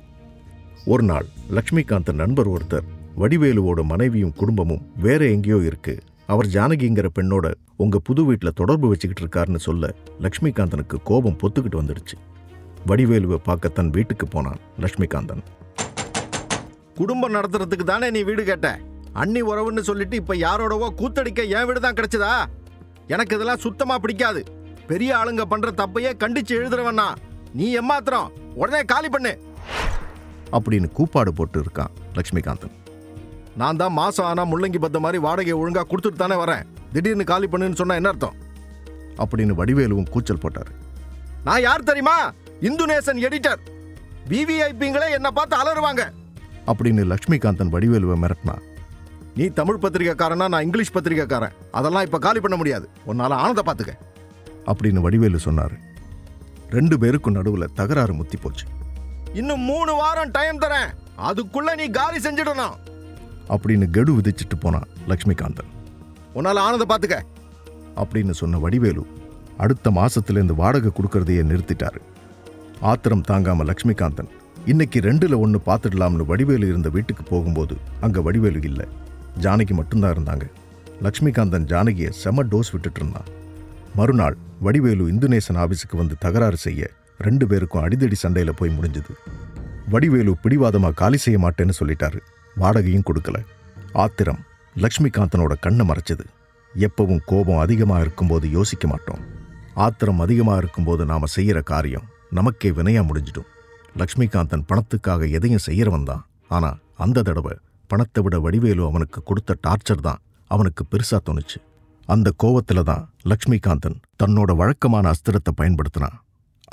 ஒரு 0.85 1.03
நாள் 1.03 1.25
லக்ஷ்மிகாந்த் 1.51 2.13
நண்பர் 2.13 2.49
ஒருத்தர் 2.49 2.87
வடிவேலுவோட 3.17 3.83
மனைவியும் 3.83 4.33
குடும்பமும் 4.33 4.91
வேற 4.97 5.29
எங்கேயோ 5.29 5.57
இருக்கு 5.57 5.99
அவர் 6.31 6.47
ஜானகிங்கிற 6.47 7.07
பெண்ணோட 7.15 7.53
உங்க 7.77 7.99
புது 7.99 8.25
வீட்டில் 8.25 8.55
தொடர்பு 8.55 8.87
வச்சுக்கிட்டு 8.87 9.23
இருக்காருன்னு 9.23 9.55
சொல்ல 9.55 9.93
லக்ஷ்மிகாந்தனுக்கு 10.19 10.97
கோபம் 11.03 11.37
பொத்துக்கிட்டு 11.41 11.77
வந்துடுச்சு 11.81 12.15
வடிவேலுவை 12.87 13.35
பார்க்க 13.35 13.67
தன் 13.67 13.89
வீட்டுக்கு 13.89 14.27
போனான் 14.27 14.59
லக்ஷ்மிகாந்தன். 14.79 15.41
குடும்பம் 16.95 17.33
நடத்துறதுக்கு 17.33 17.83
தானே 17.83 18.09
நீ 18.09 18.23
வீடு 18.23 18.43
கேட்ட? 18.43 18.79
அண்ணி 19.13 19.41
உறவுன்னு 19.41 19.79
சொல்லிட்டு 19.79 20.15
இப்ப 20.15 20.35
யாரோடவோ 20.35 20.89
கூத்தடிக்க 21.01 21.47
என் 21.47 21.65
வீடு 21.65 21.79
தான் 21.79 21.93
கிடைச்சதா? 21.93 22.45
எனக்கு 23.07 23.35
இதெல்லாம் 23.35 23.57
சுத்தமா 23.57 23.97
பிடிக்காது. 23.97 24.43
பெரிய 24.87 25.15
ஆளுங்க 25.15 25.41
பண்ற 25.41 25.71
தப்பையே 25.77 26.13
கண்டிச்சு 26.19 26.55
எழுதுறவனா 26.59 27.07
நீ 27.53 27.77
எம்மாத்திரம் 27.79 28.29
உடனே 28.53 28.81
காலி 28.83 29.09
பண்ணு. 29.09 29.39
அப்படின்னு 30.51 30.91
கூப்பாடு 30.91 31.33
போட்டு 31.33 31.63
இருக்கான் 31.63 31.95
லக்ஷ்மிகாந்தன். 32.13 32.75
நான் 33.59 33.79
தான் 33.81 33.97
மாசம் 33.99 34.27
ஆனா 34.29 34.43
முள்ளங்கி 34.51 34.79
பத்த 34.81 34.97
மாதிரி 35.03 35.19
வாடகையை 35.25 35.55
ஒழுங்கா 35.61 35.83
கொடுத்துட்டு 35.89 36.21
தானே 36.21 36.35
வரேன். 36.43 36.63
திடீர்னு 36.93 37.23
காலி 37.31 37.47
பண்ணுன்னு 37.51 37.79
சொன்னா 37.81 37.95
என்ன 37.99 38.11
அர்த்தம்? 38.13 38.35
அப்படின்னு 39.21 39.53
வடிவேலுவும் 39.59 40.09
கூச்சல் 40.13 40.41
போட்டார். 40.43 40.71
நான் 41.47 41.61
யார் 41.61 41.87
தெரியுமா? 41.89 42.15
இந்துநேசன் 42.67 43.21
எடிட்டர் 43.27 43.61
விவிஐபிங்களே 44.31 45.07
என்னை 45.17 45.31
பார்த்து 45.37 45.55
அலறுவாங்க. 45.61 46.03
அப்படின்னு 46.71 47.03
லக்ஷ்மிகாந்தன் 47.11 47.73
வடிவேலுவை 47.75 48.17
மிரட்டினா. 48.23 48.55
நீ 49.37 49.45
தமிழ் 49.59 49.81
பத்திரிகைக்காரனா? 49.83 50.47
நான் 50.53 50.65
இங்கிலீஷ் 50.67 50.95
பத்திரிக்கைக்காரன் 50.95 51.55
அதெல்லாம் 51.71 52.05
இப்போ 52.07 52.19
காலி 52.25 52.39
பண்ண 52.39 52.55
முடியாது. 52.61 52.85
உன்னால 53.07 53.39
ஆனந்த 53.43 53.63
பார்த்துக்க 53.67 53.93
அப்படின்னு 54.71 55.05
வடிவேலு 55.05 55.39
சொன்னார். 55.39 55.75
ரெண்டு 56.77 56.95
பேருக்கும் 56.99 57.37
நடுவில் 57.37 57.73
தகராறு 57.79 58.13
முத்தி 58.13 58.37
போச்சு. 58.37 58.65
இன்னும் 59.33 59.65
மூணு 59.71 59.93
வாரம் 60.01 60.31
டைம் 60.37 60.61
தரேன். 60.61 60.91
அதுக்குள்ள 61.29 61.71
நீ 61.81 61.87
காலி 61.99 62.19
செஞ்சிடணும். 62.27 62.75
அப்படின்னு 63.49 63.89
கெடு 63.89 64.17
விதிச்சிட்டு 64.17 64.59
போனான் 64.59 64.87
லக்ஷ்மிகாந்தன். 65.07 65.69
உன்னால 66.35 66.53
ஆனந்த 66.53 66.97
பாத்துக்க. 66.97 67.21
அப்படின்னு 67.95 68.31
சொன்ன 68.31 68.57
வடிவேலு 68.57 69.07
அடுத்த 69.57 69.91
மாசத்துல 69.91 70.41
இந்த 70.41 70.53
வாடகை 70.53 70.91
கொடுக்கறதையே 70.91 71.43
நிறுத்திட்டாரு. 71.43 71.97
ஆத்திரம் 72.81 73.23
தாங்காம 73.27 73.71
லக்ஷ்மிகாந்தன் 73.71 74.27
இன்னைக்கு 74.65 74.99
ரெண்டுல 74.99 75.37
ஒன்று 75.37 75.61
பார்த்துடலாம்னு 75.65 76.25
வடிவேலு 76.25 76.67
இருந்த 76.67 76.89
வீட்டுக்கு 76.89 77.23
போகும்போது 77.23 77.77
அங்க 78.01 78.21
வடிவேலு 78.21 78.59
இல்லை. 78.61 78.85
ஜானகி 79.39 79.71
மட்டும்தான் 79.71 80.13
இருந்தாங்க. 80.13 80.41
லக்ஷ்மிகாந்தன் 81.03 81.65
ஜானகியை 81.65 82.09
செம 82.09 82.43
டோஸ் 82.43 82.71
விட்டுட்டு 82.71 83.01
இருந்தான். 83.01 83.25
மறுநாள் 83.95 84.37
வடிவேலு 84.59 85.11
இந்துநேசன் 85.11 85.53
ஆபீஸுக்கு 85.53 85.97
வந்து 85.97 86.15
தகராறு 86.19 86.57
செய்ய 86.57 86.89
ரெண்டு 87.17 87.47
பேருக்கும் 87.47 87.89
அடிதடி 87.89 88.13
சண்டையில 88.23 88.49
போய் 88.49 88.77
முடிஞ்சது. 88.77 89.09
வடிவேலு 89.89 90.35
பிடிவாதமா 90.43 90.93
காலி 90.93 91.17
செய்ய 91.17 91.39
மாட்டேன்னு 91.39 91.71
சொல்லிட்டாரு. 91.79 92.19
வாடகையும் 92.61 93.07
கொடுக்கல. 93.09 93.37
ஆத்திரம் 94.03 94.41
லக்ஷ்மிகாந்தனோட 94.75 95.53
கண்ணை 95.65 95.85
மறைச்சது. 95.87 96.25
எப்பவும் 96.73 97.23
கோபம் 97.25 97.61
அதிகமா 97.63 97.99
இருக்கும்போது 97.99 98.45
யோசிக்க 98.51 98.87
மாட்டோம். 98.87 99.23
ஆத்திரம் 99.85 100.19
அதிகமா 100.19 100.55
இருக்கும்போது 100.57 101.03
நாம 101.05 101.27
செய்யற 101.35 101.59
காரியம் 101.63 102.09
நமக்கே 102.37 102.69
வினையா 102.69 103.01
முடிஞ்சிடும். 103.09 103.49
லக்ஷ்மிகாந்தன் 103.97 104.67
பணத்துக்காக 104.69 105.29
எதையும் 105.37 105.65
செய்கிறவன் 105.67 106.07
தான். 106.09 106.23
ஆனா 106.47 106.69
அந்த 107.05 107.21
தடவை 107.21 107.55
பணத்தை 107.87 108.23
விட 108.23 108.35
வடிவேலு 108.39 108.83
அவனுக்கு 108.87 109.19
கொடுத்த 109.23 109.57
டார்ச்சர் 109.67 110.05
தான் 110.07 110.21
அவனுக்கு 110.51 110.83
பெருசா 110.91 111.17
தோணுச்சு. 111.27 111.59
அந்த 112.07 112.27
கோவத்துல 112.43 112.83
தான் 112.83 113.03
லக்ஷ்மிகாந்தன் 113.31 113.97
தன்னோட 114.23 114.51
வழக்கமான 114.55 115.11
அஸ்திரத்தை 115.13 115.51
பயன்படுத்தினான். 115.57 116.17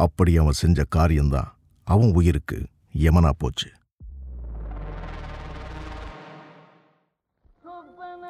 அப்படி 0.04 0.32
அவன் 0.42 0.60
செஞ்ச 0.62 0.84
காரியம்தான் 0.96 1.50
அவன் 1.86 2.12
உயிருக்கு 2.12 2.58
யமனா 3.06 3.30
போச்சு. 3.38 3.68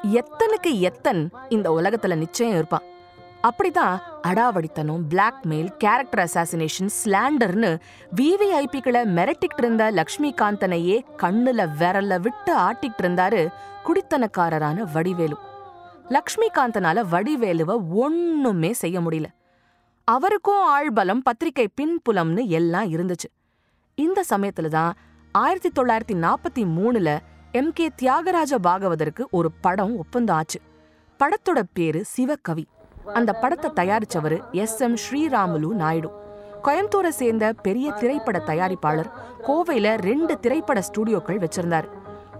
எத்தனுக்கு 0.03 0.79
எத்தன் 0.79 1.29
இந்த 1.49 1.69
உலகத்துல 1.69 2.15
நிச்சயம் 2.15 2.55
இருப்பான். 2.55 2.81
அப்படிதான் 3.43 3.99
அடாவடித்தனம் 4.23 5.01
பிளாக்மெயில் 5.09 5.67
கேரக்டர் 5.67 6.29
அசாசினேஷன் 6.33 6.89
ஸ்லாண்டர்னு 7.03 7.79
விவிஐபிக்களை 8.15 9.01
மிரட்டிக்கிட்டு 9.15 9.57
இருந்த 9.57 9.91
லக்ஷ்மிகாந்தனையே 9.91 11.01
கண்ணுல 11.17 11.69
விரல்ல 11.79 12.19
விட்டு 12.19 12.57
ஆட்டிக்கிட்டு 12.57 13.01
இருந்தாரு 13.01 13.47
குடித்தனக்காரரான 13.83 14.91
வடிவேலு. 14.93 15.37
லக்ஷ்மிகாந்தனால 16.09 17.03
வடிவேலுவ 17.11 17.89
ஒண்ணுமே 17.89 18.73
செய்ய 18.73 18.99
முடியல. 18.99 19.25
அவருக்கும் 20.03 20.63
ஆள்பலம் 20.67 21.19
பத்திரிகை 21.23 21.69
பின்புலம்னு 21.81 22.47
எல்லாம் 22.47 22.91
இருந்துச்சு. 22.91 23.29
இந்த 23.95 24.23
சமயத்துல 24.29 24.67
தான் 24.67 24.93
ஆயிரத்தி 25.31 25.81
தொள்ளாயிரத்தி 25.81 26.17
நாற்பத்தி 26.17 26.59
மூணுல 26.59 27.19
எம். 27.57 27.73
கே. 27.73 27.85
தியாகராஜ 28.01 28.53
பாகவதற்கு 28.67 29.23
ஒரு 29.29 29.49
படம் 29.61 29.93
ஒப்பந்தம் 29.97 30.35
ஆச்சு 30.35 30.59
படத்தோட 31.19 31.59
பேரு 31.73 31.99
சிவகவி. 32.05 32.65
அந்த 33.13 33.31
படத்தை 33.33 33.69
தயாரிச்சவரு 33.79 34.37
எஸ். 34.51 34.79
எம். 34.79 34.97
ஸ்ரீராமுலு 35.03 35.69
நாயுடு. 35.81 36.09
கோயம்புத்தூரை 36.63 37.11
சேர்ந்த 37.19 37.53
பெரிய 37.65 37.91
திரைப்பட 37.91 38.37
தயாரிப்பாளர் 38.45 39.09
கோவையில 39.47 39.87
ரெண்டு 39.99 40.39
திரைப்பட 40.39 40.81
ஸ்டுடியோக்கள் 40.87 41.41
வச்சிருந்தாரு. 41.43 41.89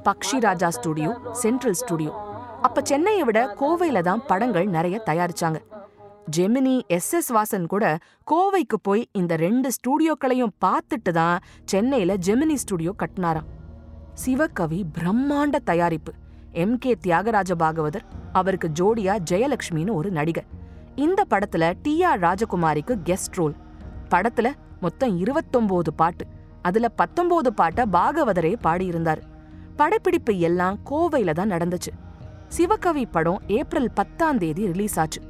Pakshi 0.06 0.40
Raja 0.40 0.70
studio 0.70 1.12
Central 1.44 1.80
studio. 1.84 2.14
அப்ப 2.62 2.82
சென்னையை 2.84 3.24
விட 3.24 3.40
கோவையில 3.62 4.02
தான் 4.02 4.26
படங்கள் 4.26 4.68
நிறைய 4.78 4.98
தயாரிச்சாங்க. 5.06 5.60
Gemini 6.38 6.76
S. 6.88 7.12
எஸ். 7.20 7.32
வாசன் 7.34 7.68
கூட 7.68 7.86
கோவைக்கு 8.32 8.80
போய் 8.82 9.04
இந்த 9.12 9.36
ரெண்டு 9.36 9.70
ஸ்டூடியோக்களையும் 9.78 10.56
பார்த்துட்டு 10.66 11.14
தான் 11.22 11.38
சென்னையில 11.66 12.18
ஜெமினி 12.28 12.58
ஸ்டுடியோ 12.66 12.94
கட்டினாராம். 13.04 13.48
சிவகவி 14.26 14.86
பிரம்மாண்ட 14.98 15.56
தயாரிப்பு. 15.64 16.14
எம். 16.52 16.78
கே. 16.78 16.98
தியாகராஜ 17.08 17.56
பாகவதர் 17.60 18.02
அவருக்கு 18.32 18.70
ஜோடியா 18.80 19.18
ஜெயலக்ஷ்மின்னு 19.32 19.92
ஒரு 19.92 20.12
நடிகர். 20.12 20.46
இந்த 20.96 21.26
படத்துல 21.30 21.74
டி. 21.82 22.04
ஆர். 22.04 22.20
ராஜகுமாரிக்கு 22.20 22.98
கெஸ்ட் 23.06 23.36
ரோல் 23.36 23.56
படத்துல 24.10 24.54
மொத்தம் 24.80 25.18
இருபத்தொன்பது 25.18 25.94
பாட்டு. 25.94 26.26
அதுல 26.62 26.90
பத்தொன்பது 26.90 27.54
பாட்டை 27.54 27.86
பாகவதரே 27.94 28.56
பாடியிருந்தார். 28.64 29.22
படப்பிடிப்பு 29.76 30.40
எல்லாம் 30.40 30.80
கோவையில 30.90 31.34
தான் 31.34 31.52
நடந்துச்சு. 31.52 31.94
சிவகவி 32.48 33.06
படம் 33.06 33.42
ஏப்ரல் 33.48 33.92
பத்தாம் 33.92 34.38
தேதி 34.38 34.66
ரிலீஸ் 34.66 35.00
ஆச்சு. 35.00 35.22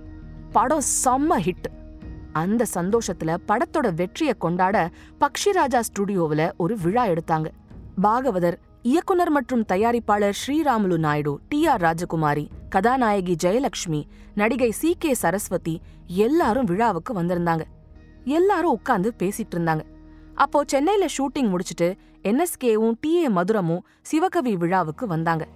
படம் 0.52 0.82
செம்ம 1.06 1.38
ஹிட் 1.38 1.96
அந்த 2.32 2.66
சந்தோஷத்துல 2.74 3.38
படத்தோட 3.48 3.94
வெற்றியை 3.94 4.34
கொண்டாட 4.38 4.90
பக்ஷிராஜா 5.20 5.82
ஸ்டுடியோவுல 5.82 6.52
ஒரு 6.58 6.78
விழா 6.78 7.06
எடுத்தாங்க. 7.06 7.46
பாகவதர் 8.02 8.58
இயக்குனர் 8.88 9.30
மற்றும் 9.30 9.64
தயாரிப்பாளர் 9.68 10.36
ஸ்ரீராமுலு 10.42 10.98
நாயுடு 10.98 11.40
டி 11.50 11.68
ஆர் 11.68 11.82
ராஜகுமாரி 11.82 12.50
கதாநாயகி 12.70 13.36
ஜெயலட்சுமி 13.44 14.04
நடிகை 14.36 14.72
சி 14.72 14.96
கே 15.00 15.14
சரஸ்வதி 15.14 15.82
எல்லாரும் 16.06 16.66
விழாவுக்கு 16.66 17.14
வந்திருந்தாங்க. 17.14 17.62
எல்லாரும் 18.26 18.80
உட்காந்து 18.80 19.10
பேசிட்டு 19.20 19.56
இருந்தாங்க. 19.56 19.84
அப்போ 20.36 20.64
சென்னையில 20.68 21.06
ஷூட்டிங் 21.18 21.50
முடிச்சிட்டு 21.50 21.96
என்எஸ்கேவும் 22.24 22.98
டி 23.02 23.16
ஏ 23.16 23.30
மதுரமும் 23.30 23.86
சிவகவி 24.02 24.56
விழாவுக்கு 24.56 25.08
வந்தாங்க. 25.08 25.48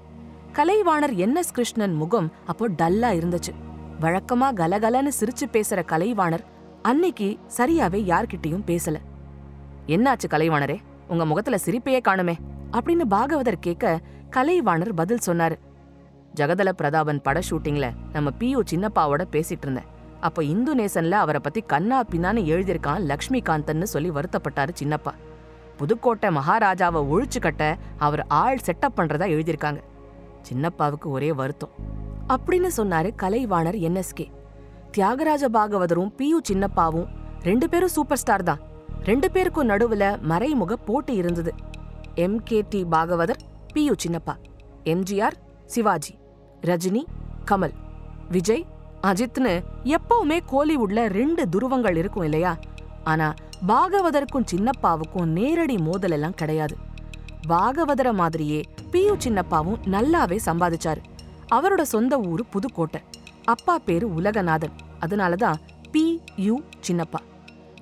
கலைவாணர் 0.54 1.15
என் 1.15 1.36
எஸ் 1.36 1.52
கிருஷ்ணன் 1.52 1.94
முகம் 1.94 2.32
அப்போ 2.46 2.70
டல்லா 2.70 3.12
இருந்துச்சு. 3.22 3.54
வழக்கமா 4.02 4.50
கலகலன்னு 4.62 5.12
சிரிச்சு 5.20 5.48
பேசுற 5.52 5.84
கலைவாணர் 5.94 6.46
அன்னைக்கு 6.82 7.38
சரியாவே 7.58 8.02
யார்கிட்டயும் 8.04 8.67
பேசல. 8.67 8.96
என்னாச்சு 9.88 10.30
கலைவாணரே? 10.30 10.80
உங்க 11.08 11.26
முகத்துல 11.26 11.58
சிரிப்பையே 11.65 12.02
காணுமே. 12.10 12.36
அப்படின்னு 12.72 13.02
பாகவதர் 13.10 13.56
கேட்க 13.60 14.00
கலைவாணர் 14.36 14.94
பதில் 14.94 15.20
சொன்னாரு. 15.26 15.56
ஜெகதல 16.36 16.70
பிரதாபன் 16.70 17.22
பட 17.22 17.42
ஷூட்டிங்ல 17.50 17.92
நம்ம 18.14 18.30
பியு 18.40 18.60
சின்னப்பாவோட 18.72 19.24
பேசிட்டு 19.32 19.62
இருந்தேன். 19.62 19.86
அப்போ 20.20 20.44
இந்து 20.44 20.76
நேசன்ல 20.76 21.12
அவரை 21.12 21.42
பத்தி 21.44 21.62
கண்ணா 21.62 22.04
பின்னான்னு 22.04 22.46
எழுதியிருக்கான் 22.46 23.18
லக்ஷ்மிகாந்தன்னு 23.18 23.84
சொல்லி 23.84 24.10
வருத்தப்பட்டாரு 24.10 24.70
சின்னப்பா. 24.84 25.14
புதுக்கோட்டை 25.78 26.36
மகாராஜாவை 26.36 27.08
ஒழிச்சு 27.12 27.40
கட்ட 27.42 27.78
அவர் 27.98 28.26
ஆள் 28.28 28.60
செட்டப் 28.66 28.98
பண்றதா 28.98 29.26
எழுதியிருக்காங்க. 29.28 29.82
சின்னப்பாவுக்கு 30.50 31.06
ஒரே 31.06 31.34
வருத்தம். 31.34 31.70
அப்படின்னு 32.30 32.70
சொன்னாரு 32.78 33.12
கலைவாணர் 33.22 33.80
என்எஸ்கே. 33.80 34.32
தியாகராஜ 34.98 35.46
பாகவதரும் 35.54 36.12
பியு 36.18 36.42
சின்னப்பாவும் 36.52 37.08
ரெண்டு 37.42 37.70
பேரும் 37.70 37.90
சூப்பர் 37.90 38.18
ஸ்டார் 38.18 38.44
தான். 38.44 38.60
ரெண்டு 39.04 39.32
பேருக்கும் 39.32 39.70
நடுவுல 39.70 40.22
மறைமுக 40.22 40.78
போட்டி 40.78 41.14
இருந்தது. 41.14 41.54
M 42.24 42.40
K 42.44 42.58
T 42.70 42.80
Bhagavathar 42.92 43.40
PU 43.74 43.94
Chinnappa 44.04 44.34
MGR 44.84 45.36
Sivaji 45.66 46.14
Rajini 46.62 47.02
Kamal 47.52 47.74
Vijay 48.30 48.66
அஜித்னு 49.04 49.54
எப்பவுமே 49.84 50.38
கோலிவுட்ல 50.52 51.06
ரெண்டு 51.10 51.44
துருவங்கள் 51.52 51.96
இருக்கும் 51.96 52.24
இல்லையா? 52.24 52.58
ஆனா 53.04 53.28
பாகவதற்கும் 53.68 54.46
சின்னப்பாவுக்கும் 54.52 55.30
நேரடி 55.38 55.78
மோதல் 55.78 56.12
எல்லாம் 56.12 56.34
கிடையாது. 56.34 56.76
பாகவதர 57.48 58.14
மாதிரியே 58.14 58.60
பியு 58.92 59.16
சின்னப்பாவும் 59.26 59.82
நல்லாவே 59.86 60.38
சம்பாதிச்சாரு. 60.46 61.02
அவரோட 61.52 61.82
சொந்த 61.82 62.20
ஊரு 62.20 62.46
புதுக்கோட்டை. 62.46 63.02
அப்பா 63.46 63.80
பேரு 63.80 64.08
உலகநாதன். 64.22 64.76
அதனாலதான் 65.00 65.60
பி 65.92 66.22
யு 66.36 66.60
சின்னப்பா. 66.88 67.22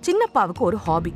சின்னப்பாவுக்கு 0.05 0.63
ஒரு 0.69 0.77
ஹாபி. 0.77 1.13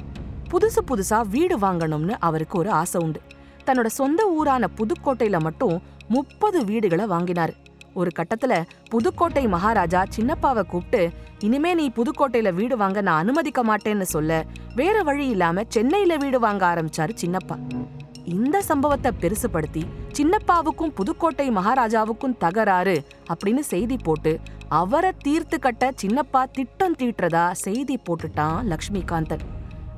புதுசு 0.54 0.82
புதுசா 0.88 1.28
வீடு 1.28 1.60
வாங்கணும்னு 1.60 2.16
அவருக்கு 2.20 2.60
ஒரு 2.60 2.70
ஆசை 2.70 3.02
உண்டு. 3.04 3.22
தன்னோட 3.66 3.86
சொந்த 3.86 4.28
ஊரான 4.28 4.68
புதுக்கோட்டையில 4.78 5.40
மட்டும் 5.40 5.82
முப்பது 6.08 6.66
வீடுகளை 6.66 7.06
வாங்கினாரு. 7.06 7.54
ஒரு 7.94 8.12
கட்டத்துல 8.20 8.64
புதுக்கோட்டை 8.90 9.48
மகாராஜா 9.48 10.04
சின்னப்பாவை 10.16 10.64
கூப்பிட்டு 10.64 11.12
இனிமே 11.40 11.74
நீ 11.74 11.92
புதுக்கோட்டையில 11.96 12.54
வீடு 12.54 12.78
வாங்க 12.78 13.02
நான் 13.02 13.20
அனுமதிக்க 13.20 13.64
மாட்டேன்னு 13.64 14.02
சொல்ல 14.02 14.46
வேற 14.76 15.02
வழி 15.02 15.28
இல்லாம 15.28 15.64
சென்னையில 15.68 16.18
வீடு 16.18 16.40
வாங்க 16.40 16.64
ஆரம்பிச்சாரு 16.74 17.16
சின்னப்பா. 17.22 17.58
இந்த 18.24 18.62
சம்பவத்தை 18.62 19.12
பெருசுபடுத்தி 19.20 19.84
சின்னப்பாவுக்கும் 20.14 20.96
புதுக்கோட்டை 20.96 21.50
மகாராஜாவுக்கும் 21.50 22.38
தகராறு 22.38 23.06
அப்படின்னு 23.34 23.60
செய்தி 23.60 23.98
போட்டு 23.98 24.40
அவரை 24.68 25.12
தீர்த்து 25.18 25.60
கட்ட 25.60 25.92
சின்னப்பா 26.02 26.44
திட்டம் 26.52 26.96
தீட்டுறதா 26.96 27.52
செய்தி 27.52 28.00
போட்டுட்டான் 28.10 28.74
லக்ஷ்மிகாந்தன். 28.74 29.46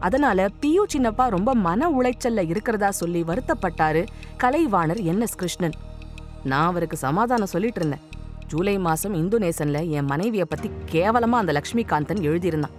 அதனால 0.05 0.47
பியு 0.61 0.83
சின்னப்பா 0.93 1.29
ரொம்ப 1.29 1.53
மன 1.53 1.89
உளைச்சல்ல 1.89 2.47
இருக்கிறதா 2.47 2.91
சொல்லி 2.91 3.21
வருத்தப்பட்டாரு 3.23 4.01
கலைவாணர் 4.43 5.01
என் 5.03 5.21
எஸ் 5.21 5.35
கிருஷ்ணன். 5.35 5.75
நான் 6.43 6.65
அவருக்கு 6.65 6.97
சமாதானம் 6.97 7.45
சொல்லிட்டு 7.45 7.79
இருந்தேன். 7.79 8.03
ஜூலை 8.47 8.77
மாசம் 8.77 9.15
இந்துநேசன்ல 9.15 9.89
என் 9.89 10.05
மனைவியை 10.05 10.45
பத்தி 10.49 10.71
கேவலமா 10.91 11.37
அந்த 11.41 11.51
லக்ஷ்மிகாந்தன் 11.51 12.21
எழுதியிருந்தான். 12.21 12.75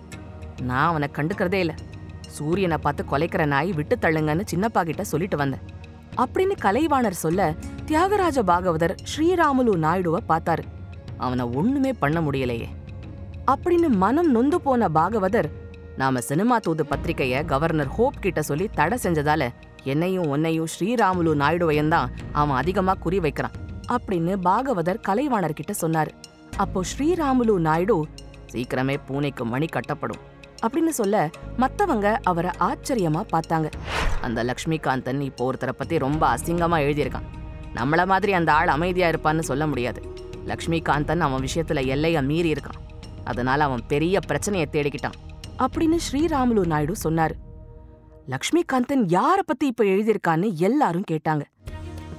நான் 0.62 0.89
அவனை 0.89 1.09
கண்டுக்கிறதே 1.17 1.53
இல்ல. 1.53 1.75
சூரியனை 2.27 2.77
பார்த்து 2.77 3.05
கொலைக்கிற 3.11 3.47
நாய் 3.47 3.73
விட்டு 3.73 3.97
தள்ளுங்கன்னு 4.01 4.47
சின்னப்பா 4.55 4.85
கிட்ட 4.85 5.05
சொல்லிட்டு 5.05 5.37
வந்தேன். 5.37 5.61
அப்படின்னு 6.17 6.57
கலைவாணர் 6.62 7.21
சொல்ல 7.25 7.55
தியாகராஜ 7.87 8.43
பாகவதர் 8.43 8.97
ஸ்ரீராமுலு 9.11 9.75
நாயுடுவை 9.77 10.19
பார்த்தாரு. 10.29 10.65
அவனை 11.17 11.45
ஒண்ணுமே 11.45 11.93
பண்ண 11.93 12.21
முடியலையே. 12.21 12.69
அப்படின்னு 13.47 13.89
மனம் 13.89 14.31
நொந்து 14.31 14.61
போன 14.61 14.89
பாகவதர் 14.89 15.49
நாம 15.97 16.21
சினிமா 16.21 16.59
தூது 16.59 16.87
பத்திரிக்கைய 16.91 17.45
கவர்னர் 17.45 17.93
ஹோப் 17.97 18.17
கிட்ட 18.21 18.43
சொல்லி 18.43 18.69
தடை 18.69 18.99
செஞ்சதால 19.03 19.43
என்னையும் 19.85 20.27
உன்னையும் 20.27 20.67
ஸ்ரீராமுலு 20.73 21.33
நாயுடுவையும் 21.43 21.89
தான் 21.89 22.11
அவன் 22.33 22.57
அதிகமா 22.57 22.95
குறி 22.95 23.19
வைக்கிறான் 23.21 23.57
அப்படின்னு 23.95 24.35
பாகவதர் 24.45 25.01
கலைவாணர் 25.09 25.59
கிட்ட 25.59 25.73
சொன்னார். 25.73 26.11
அப்போ 26.57 26.81
ஸ்ரீராமுலு 26.91 27.55
நாயுடு 27.59 27.97
சீக்கிரமே 28.53 28.97
பூனைக்கு 29.07 29.45
மணி 29.45 29.67
கட்டப்படும் 29.67 30.23
அப்படின்னு 30.67 30.93
சொல்ல 31.01 31.31
மத்தவங்க 31.57 32.21
அவரை 32.23 32.51
ஆச்சரியமா 32.59 33.23
பார்த்தாங்க. 33.33 33.71
அந்த 34.21 34.45
லக்ஷ்மிகாந்தன் 34.45 35.21
இப்போ 35.21 35.53
ஒருத்தரை 35.53 35.73
பத்தி 35.73 35.99
ரொம்ப 35.99 36.23
அசிங்கமா 36.35 36.79
எழுதியிருக்கான். 36.87 37.29
நம்மள 37.75 38.07
மாதிரி 38.07 38.33
அந்த 38.33 38.53
ஆள் 38.53 38.69
அமைதியா 38.69 39.09
இருப்பான்னு 39.09 39.39
சொல்ல 39.39 39.67
முடியாது. 39.67 40.03
லக்ஷ்மிகாந்தன் 40.47 41.25
அவன் 41.29 41.45
விஷயத்துல 41.45 41.87
எல்லையை 41.87 42.23
மீறி 42.23 42.53
இருக்கான். 42.53 42.83
அதனால 43.25 43.65
அவன் 43.65 43.85
பெரிய 43.87 44.21
பிரச்சனையை 44.21 44.69
தேடிக்கிட்டான். 44.73 45.17
அப்படின்னு 45.64 45.99
ஸ்ரீராமுலு 46.07 46.66
நாயுடு 46.66 46.95
சொன்னாரு. 47.05 47.35
லக்ஷ்மிகாந்தன் 48.33 49.05
யார 49.07 49.38
பத்தி 49.47 49.66
இப்ப 49.66 49.85
எழுதியிருக்கான்னு 49.85 50.55
எல்லாரும் 50.55 51.05
கேட்டாங்க. 51.11 51.42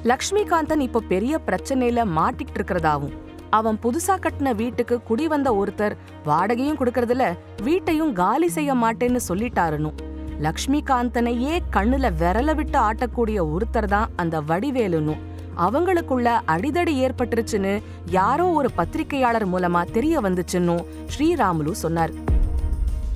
லக்ஷ்மிகாந்தன் 0.03 0.79
இப்ப 0.79 0.99
பெரிய 0.99 1.39
பிரச்சனையில 1.47 2.05
மாட்டிக்கிட்டு 2.17 2.59
இருக்கிறதாவும் 2.59 3.15
அவன் 3.49 3.77
புதுசா 3.83 4.15
கட்டின 4.21 4.55
வீட்டுக்கு 4.55 5.03
குடி 5.03 5.27
வந்த 5.27 5.53
ஒருத்தர் 5.53 5.95
வாடகையும் 6.25 6.79
கொடுக்கறதுல 6.79 7.37
வீட்டையும் 7.63 8.13
காலி 8.13 8.47
செய்ய 8.47 8.73
மாட்டேன்னு 8.73 9.19
சொல்லிட்டாருன்னு 9.27 9.91
லக்ஷ்மிகாந்தனையே 10.39 11.59
கண்ணுல 11.71 12.11
விரல 12.21 12.55
விட்டு 12.55 12.79
ஆட்டக்கூடிய 12.79 13.37
ஒருத்தர் 13.53 13.85
தான் 13.85 14.09
அந்த 14.15 14.41
வடிவேலுன்னு 14.41 15.15
அவங்களுக்குள்ள 15.57 16.39
அடிதடி 16.47 16.95
ஏற்பட்டுருச்சுன்னு 17.05 17.83
யாரோ 18.09 18.47
ஒரு 18.47 18.71
பத்திரிகையாளர் 18.71 19.47
மூலமா 19.49 19.83
தெரிய 19.91 20.21
வந்துச்சுன்னு 20.21 20.75
ஸ்ரீராமுலு 21.17 21.71
சொன்னார். 21.71 22.11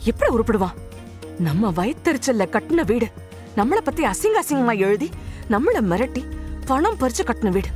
எப்படி 0.04 0.36
உருப்பிடுவான் 0.36 0.74
நம்ம 1.40 1.72
வயித்தெரிச்சல்ல 1.72 2.46
கட்டின 2.46 2.86
வீடு. 2.86 3.08
நம்மள 3.56 3.78
பத்தி 3.78 4.04
அசிங்க 4.04 4.40
அசிங்கமா 4.42 4.78
எழுதி 4.78 5.10
நம்மள 5.50 5.76
மிரட்டி 5.76 6.24
பணம் 6.66 6.96
பறிச்சு 7.00 7.24
கட்டின 7.24 7.50
வீடு. 7.50 7.68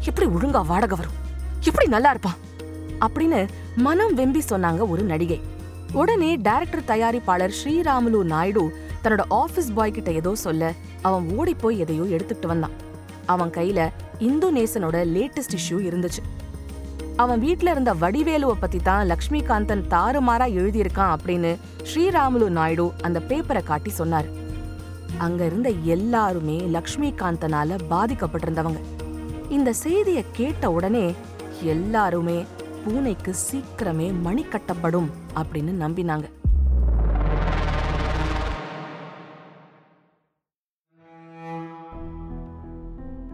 எப்படி 0.00 0.28
ஒழுங்கா 0.30 0.66
வாடகை 0.66 0.98
வரும்? 0.98 1.12
எப்படி 1.60 1.88
நல்லா 1.88 2.10
இருப்பான்? 2.10 2.36
அப்படின்னு 3.00 3.48
மனம் 3.76 4.16
வெம்பி 4.16 4.40
சொன்னாங்க 4.48 4.88
ஒரு 4.88 5.02
நடிகை. 5.02 5.40
உடனே 5.92 6.36
டைரக்டர் 6.36 6.98
தயாரிப்பாளர் 6.98 7.52
ஸ்ரீராமுலு 7.64 8.22
நாயுடு 8.22 8.72
தன்னோட 9.04 9.20
ஆபீஸ் 9.28 9.72
பாய் 9.72 9.90
கிட்ட 9.90 10.10
ஏதோ 10.12 10.34
சொல்ல 10.34 10.72
அவன் 11.02 11.36
ஓடி 11.36 11.54
போய் 11.54 11.78
எதையோ 11.78 12.02
எடுத்துட்டு 12.02 12.48
வந்தான். 12.48 12.70
அவன் 13.26 13.50
கையில 13.50 13.88
இந்தோனேசனோட 14.20 14.96
லேட்டஸ்ட் 15.16 15.56
இஷ்யூ 15.58 15.78
இருந்துச்சு. 15.90 16.37
அவன் 17.18 17.38
வீட்ல 17.38 17.70
இருந்த 17.70 17.94
வடிவேலுவ 17.94 18.52
பத்தி 18.60 18.78
தான் 18.78 19.10
லக்ஷ்மிகாந்தன் 19.10 19.82
தாறுமாறா 19.90 20.46
எழுதியிருக்கான் 20.58 21.16
அப்படின்னு 21.16 21.56
ஸ்ரீராமுலு 21.82 22.48
நாயுடு 22.48 22.92
அந்த 23.02 23.22
பேப்பரை 23.28 23.62
காட்டி 23.62 23.90
சொன்னார். 23.90 24.24
அங்க 25.18 25.44
இருந்த 25.44 25.68
எல்லாருமே 25.68 26.60
லக்ஷ்மிகாந்தனால 26.60 27.78
பாதிக்கப்பட்டிருந்தவங்க. 27.90 28.80
இந்த 29.48 29.72
செய்தியை 29.72 30.24
கேட்ட 30.32 30.70
உடனே 30.70 31.14
எல்லாருமே 31.62 32.46
பூனைக்கு 32.84 33.34
சீக்கிரமே 33.50 34.20
மணி 34.20 34.44
கட்டப்படும் 34.44 35.10
அப்படின்னு 35.36 35.72
நம்பினாங்க. 35.84 36.24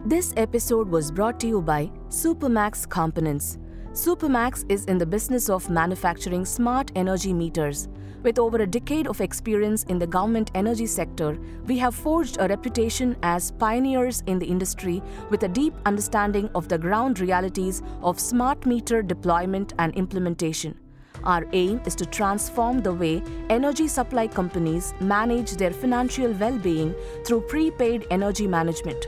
This 0.09 0.33
episode 0.33 0.87
was 0.91 1.05
brought 1.15 1.37
to 1.37 1.47
you 1.47 1.61
by 1.67 1.91
Supermax 2.23 2.71
Components. 2.95 3.64
Supermax 3.95 4.69
is 4.69 4.83
in 4.85 4.97
the 4.97 5.05
business 5.05 5.49
of 5.49 5.69
manufacturing 5.69 6.43
smart 6.43 6.91
energy 6.97 7.31
meters. 7.31 7.87
With 8.23 8.39
over 8.39 8.57
a 8.57 8.67
decade 8.67 9.07
of 9.07 9.21
experience 9.21 9.83
in 9.83 9.97
the 9.97 10.05
government 10.05 10.51
energy 10.53 10.85
sector, 10.85 11.39
we 11.65 11.77
have 11.77 11.95
forged 11.95 12.35
a 12.41 12.47
reputation 12.49 13.15
as 13.23 13.51
pioneers 13.51 14.21
in 14.27 14.37
the 14.37 14.45
industry 14.45 15.01
with 15.29 15.43
a 15.43 15.47
deep 15.47 15.73
understanding 15.85 16.49
of 16.55 16.67
the 16.67 16.77
ground 16.77 17.21
realities 17.21 17.83
of 18.03 18.19
smart 18.19 18.65
meter 18.65 19.01
deployment 19.01 19.73
and 19.79 19.95
implementation. 19.95 20.77
Our 21.23 21.47
aim 21.53 21.79
is 21.85 21.95
to 21.95 22.05
transform 22.05 22.81
the 22.81 22.93
way 22.93 23.23
energy 23.49 23.87
supply 23.87 24.27
companies 24.27 24.93
manage 24.99 25.51
their 25.51 25.71
financial 25.71 26.33
well 26.33 26.57
being 26.57 26.93
through 27.25 27.47
prepaid 27.47 28.07
energy 28.11 28.45
management. 28.45 29.07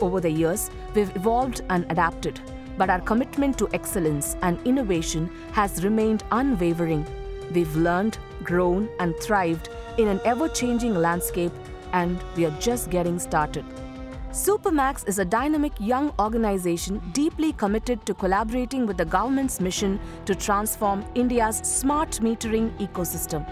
Over 0.00 0.20
the 0.20 0.30
years, 0.30 0.70
we've 0.92 1.14
evolved 1.14 1.62
and 1.70 1.86
adapted, 1.88 2.40
but 2.76 2.90
our 2.90 3.00
commitment 3.00 3.58
to 3.58 3.68
excellence 3.72 4.36
and 4.42 4.58
innovation 4.66 5.30
has 5.52 5.84
remained 5.84 6.24
unwavering. 6.32 7.06
We've 7.52 7.76
learned, 7.76 8.18
grown, 8.42 8.88
and 8.98 9.14
thrived 9.16 9.68
in 9.98 10.08
an 10.08 10.20
ever 10.24 10.48
changing 10.48 10.94
landscape, 10.94 11.52
and 11.92 12.22
we 12.36 12.46
are 12.46 12.58
just 12.60 12.90
getting 12.90 13.18
started. 13.18 13.64
Supermax 14.30 15.06
is 15.06 15.20
a 15.20 15.24
dynamic 15.24 15.72
young 15.78 16.12
organization 16.18 17.00
deeply 17.12 17.52
committed 17.52 18.04
to 18.04 18.14
collaborating 18.14 18.84
with 18.84 18.96
the 18.96 19.04
government's 19.04 19.60
mission 19.60 20.00
to 20.24 20.34
transform 20.34 21.04
India's 21.14 21.58
smart 21.58 22.10
metering 22.20 22.76
ecosystem. 22.78 23.48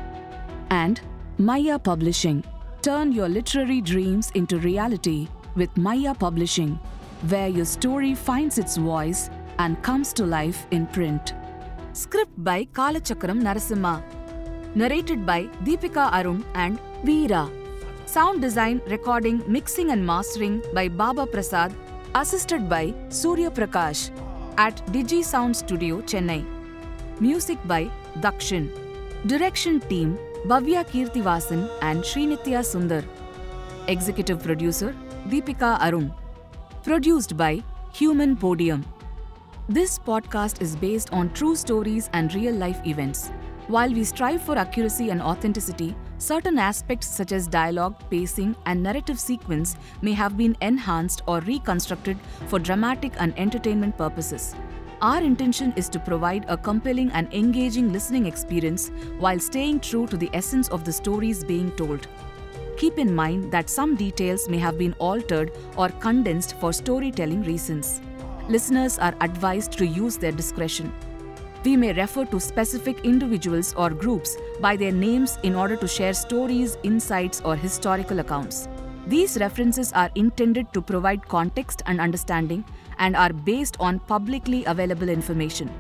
And 0.71 1.01
Maya 1.39 1.79
Publishing. 1.79 2.43
Turn 2.83 3.13
your 3.13 3.29
literary 3.29 3.81
dreams 3.81 4.33
into 4.35 4.59
reality 4.59 5.29
with 5.55 5.77
Maya 5.77 6.15
Publishing, 6.15 6.81
where 7.29 7.49
your 7.49 7.65
story 7.65 8.15
finds 8.15 8.59
its 8.59 8.77
voice 8.77 9.31
and 9.59 9.83
comes 9.83 10.13
to 10.15 10.25
life 10.25 10.67
in 10.71 10.87
print. 10.87 11.35
Script 11.93 12.33
by 12.39 12.65
Kalachakram 12.73 13.43
Narasimha. 13.43 14.03
Narrated 14.75 15.25
by 15.27 15.45
Deepika 15.65 16.11
Arun 16.13 16.45
and 16.55 16.79
Veera. 17.05 17.51
Sound 18.07 18.41
design, 18.41 18.81
recording, 18.87 19.43
mixing, 19.47 19.91
and 19.91 20.05
mastering 20.05 20.63
by 20.75 20.89
Baba 20.89 21.27
Prasad, 21.27 21.73
assisted 22.15 22.69
by 22.69 22.95
Surya 23.09 23.51
Prakash 23.51 24.11
at 24.59 24.77
Digi 24.87 25.23
Sound 25.23 25.57
Studio, 25.57 26.01
Chennai. 26.03 26.45
Music 27.21 27.59
by 27.67 27.91
Dakshin. 28.21 28.71
Direction 29.27 29.81
team 29.81 30.19
Bhavya 30.47 30.85
Kirtivasan 30.85 31.71
and 31.83 32.03
Srinitya 32.03 32.65
Sundar. 32.73 33.05
Executive 33.87 34.43
producer 34.43 34.95
Deepika 35.29 35.79
Arun. 35.81 36.13
Produced 36.83 37.37
by 37.37 37.63
Human 37.95 38.37
Podium. 38.37 38.85
This 39.69 40.01
podcast 40.01 40.61
is 40.61 40.75
based 40.75 41.13
on 41.13 41.33
true 41.33 41.55
stories 41.55 42.11
and 42.13 42.35
real 42.35 42.53
life 42.53 42.85
events. 42.85 43.31
While 43.69 43.93
we 43.93 44.03
strive 44.03 44.43
for 44.43 44.59
accuracy 44.59 45.11
and 45.11 45.23
authenticity, 45.23 45.95
certain 46.19 46.59
aspects 46.59 47.07
such 47.07 47.31
as 47.31 47.47
dialogue, 47.47 47.95
pacing, 48.11 48.57
and 48.67 48.83
narrative 48.83 49.21
sequence 49.21 49.77
may 50.01 50.13
have 50.13 50.37
been 50.37 50.57
enhanced 50.61 51.23
or 51.29 51.39
reconstructed 51.43 52.19
for 52.49 52.59
dramatic 52.59 53.13
and 53.19 53.33
entertainment 53.39 53.97
purposes. 53.97 54.57
Our 55.03 55.23
intention 55.23 55.73
is 55.77 55.89
to 55.91 56.01
provide 56.01 56.47
a 56.49 56.57
compelling 56.57 57.13
and 57.13 57.33
engaging 57.33 57.93
listening 57.93 58.27
experience 58.27 58.91
while 59.21 59.39
staying 59.39 59.81
true 59.81 60.09
to 60.09 60.17
the 60.17 60.31
essence 60.33 60.69
of 60.71 60.85
the 60.85 60.93
stories 60.93 61.45
being 61.45 61.71
told. 61.77 62.09
Keep 62.77 62.99
in 62.99 63.15
mind 63.15 63.53
that 63.53 63.71
some 63.71 63.95
details 63.95 64.49
may 64.49 64.59
have 64.59 64.79
been 64.79 64.95
altered 64.99 65.53
or 65.77 65.89
condensed 65.89 66.59
for 66.59 66.73
storytelling 66.73 67.43
reasons. 67.45 68.01
Listeners 68.49 68.99
are 68.99 69.15
advised 69.21 69.73
to 69.79 69.87
use 69.87 70.17
their 70.17 70.33
discretion. 70.33 70.93
We 71.65 71.77
may 71.77 71.93
refer 71.93 72.25
to 72.25 72.41
specific 72.41 73.05
individuals 73.05 73.73
or 73.77 73.91
groups 73.91 74.37
by 74.61 74.77
their 74.77 74.91
names 74.91 75.39
in 75.45 75.55
order 75.55 75.77
to 75.77 75.87
share 75.87 76.13
stories, 76.13 76.77
insights, 76.83 77.41
or 77.45 77.55
historical 77.55 78.19
accounts. 78.19 78.69
These 79.07 79.39
references 79.39 79.93
are 79.93 80.11
intended 80.17 80.73
to 80.73 80.83
provide 80.83 81.29
context 81.29 81.83
and 81.87 82.01
understanding 82.01 82.65
and 82.99 83.15
are 83.15 83.33
based 83.33 83.77
on 83.79 84.01
publicly 84.01 84.65
available 84.65 85.09
information. 85.09 85.71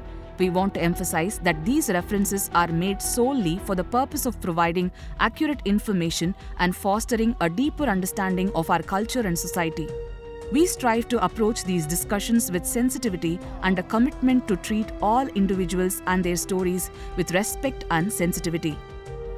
We 0.42 0.50
want 0.50 0.74
to 0.74 0.82
emphasize 0.82 1.38
that 1.44 1.64
these 1.64 1.88
references 1.88 2.50
are 2.52 2.66
made 2.66 3.00
solely 3.00 3.60
for 3.64 3.76
the 3.76 3.84
purpose 3.84 4.26
of 4.26 4.40
providing 4.40 4.90
accurate 5.20 5.62
information 5.64 6.34
and 6.58 6.74
fostering 6.74 7.36
a 7.40 7.48
deeper 7.48 7.84
understanding 7.84 8.50
of 8.56 8.68
our 8.68 8.82
culture 8.82 9.20
and 9.20 9.38
society. 9.38 9.86
We 10.50 10.66
strive 10.66 11.06
to 11.10 11.24
approach 11.24 11.62
these 11.62 11.86
discussions 11.86 12.50
with 12.50 12.66
sensitivity 12.66 13.38
and 13.62 13.78
a 13.78 13.84
commitment 13.84 14.48
to 14.48 14.56
treat 14.56 14.90
all 15.00 15.28
individuals 15.28 16.02
and 16.08 16.24
their 16.24 16.34
stories 16.34 16.90
with 17.16 17.30
respect 17.30 17.84
and 17.92 18.12
sensitivity. 18.12 18.76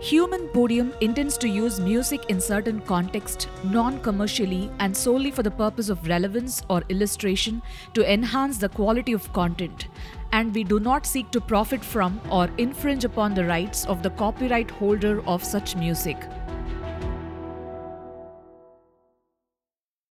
Human 0.01 0.49
Podium 0.49 0.93
intends 1.01 1.39
to 1.39 1.49
use 1.49 1.81
music 1.81 2.27
in 2.29 2.39
certain 2.39 2.81
context, 2.81 3.49
non 3.65 4.01
commercially, 4.01 4.71
and 4.79 4.95
solely 4.95 5.31
for 5.31 5.43
the 5.43 5.51
purpose 5.51 5.89
of 5.89 6.07
relevance 6.07 6.63
or 6.69 6.83
illustration 6.91 7.63
to 7.95 8.13
enhance 8.13 8.59
the 8.59 8.69
quality 8.69 9.13
of 9.13 9.33
content. 9.33 9.87
And 10.35 10.53
we 10.53 10.65
do 10.65 10.81
not 10.81 11.07
seek 11.07 11.31
to 11.31 11.41
profit 11.41 11.85
from 11.85 12.21
or 12.29 12.51
infringe 12.59 13.05
upon 13.05 13.35
the 13.35 13.45
rights 13.45 13.85
of 13.85 14.03
the 14.03 14.11
copyright 14.11 14.69
holder 14.69 15.25
of 15.29 15.45
such 15.45 15.77
music. 15.77 16.17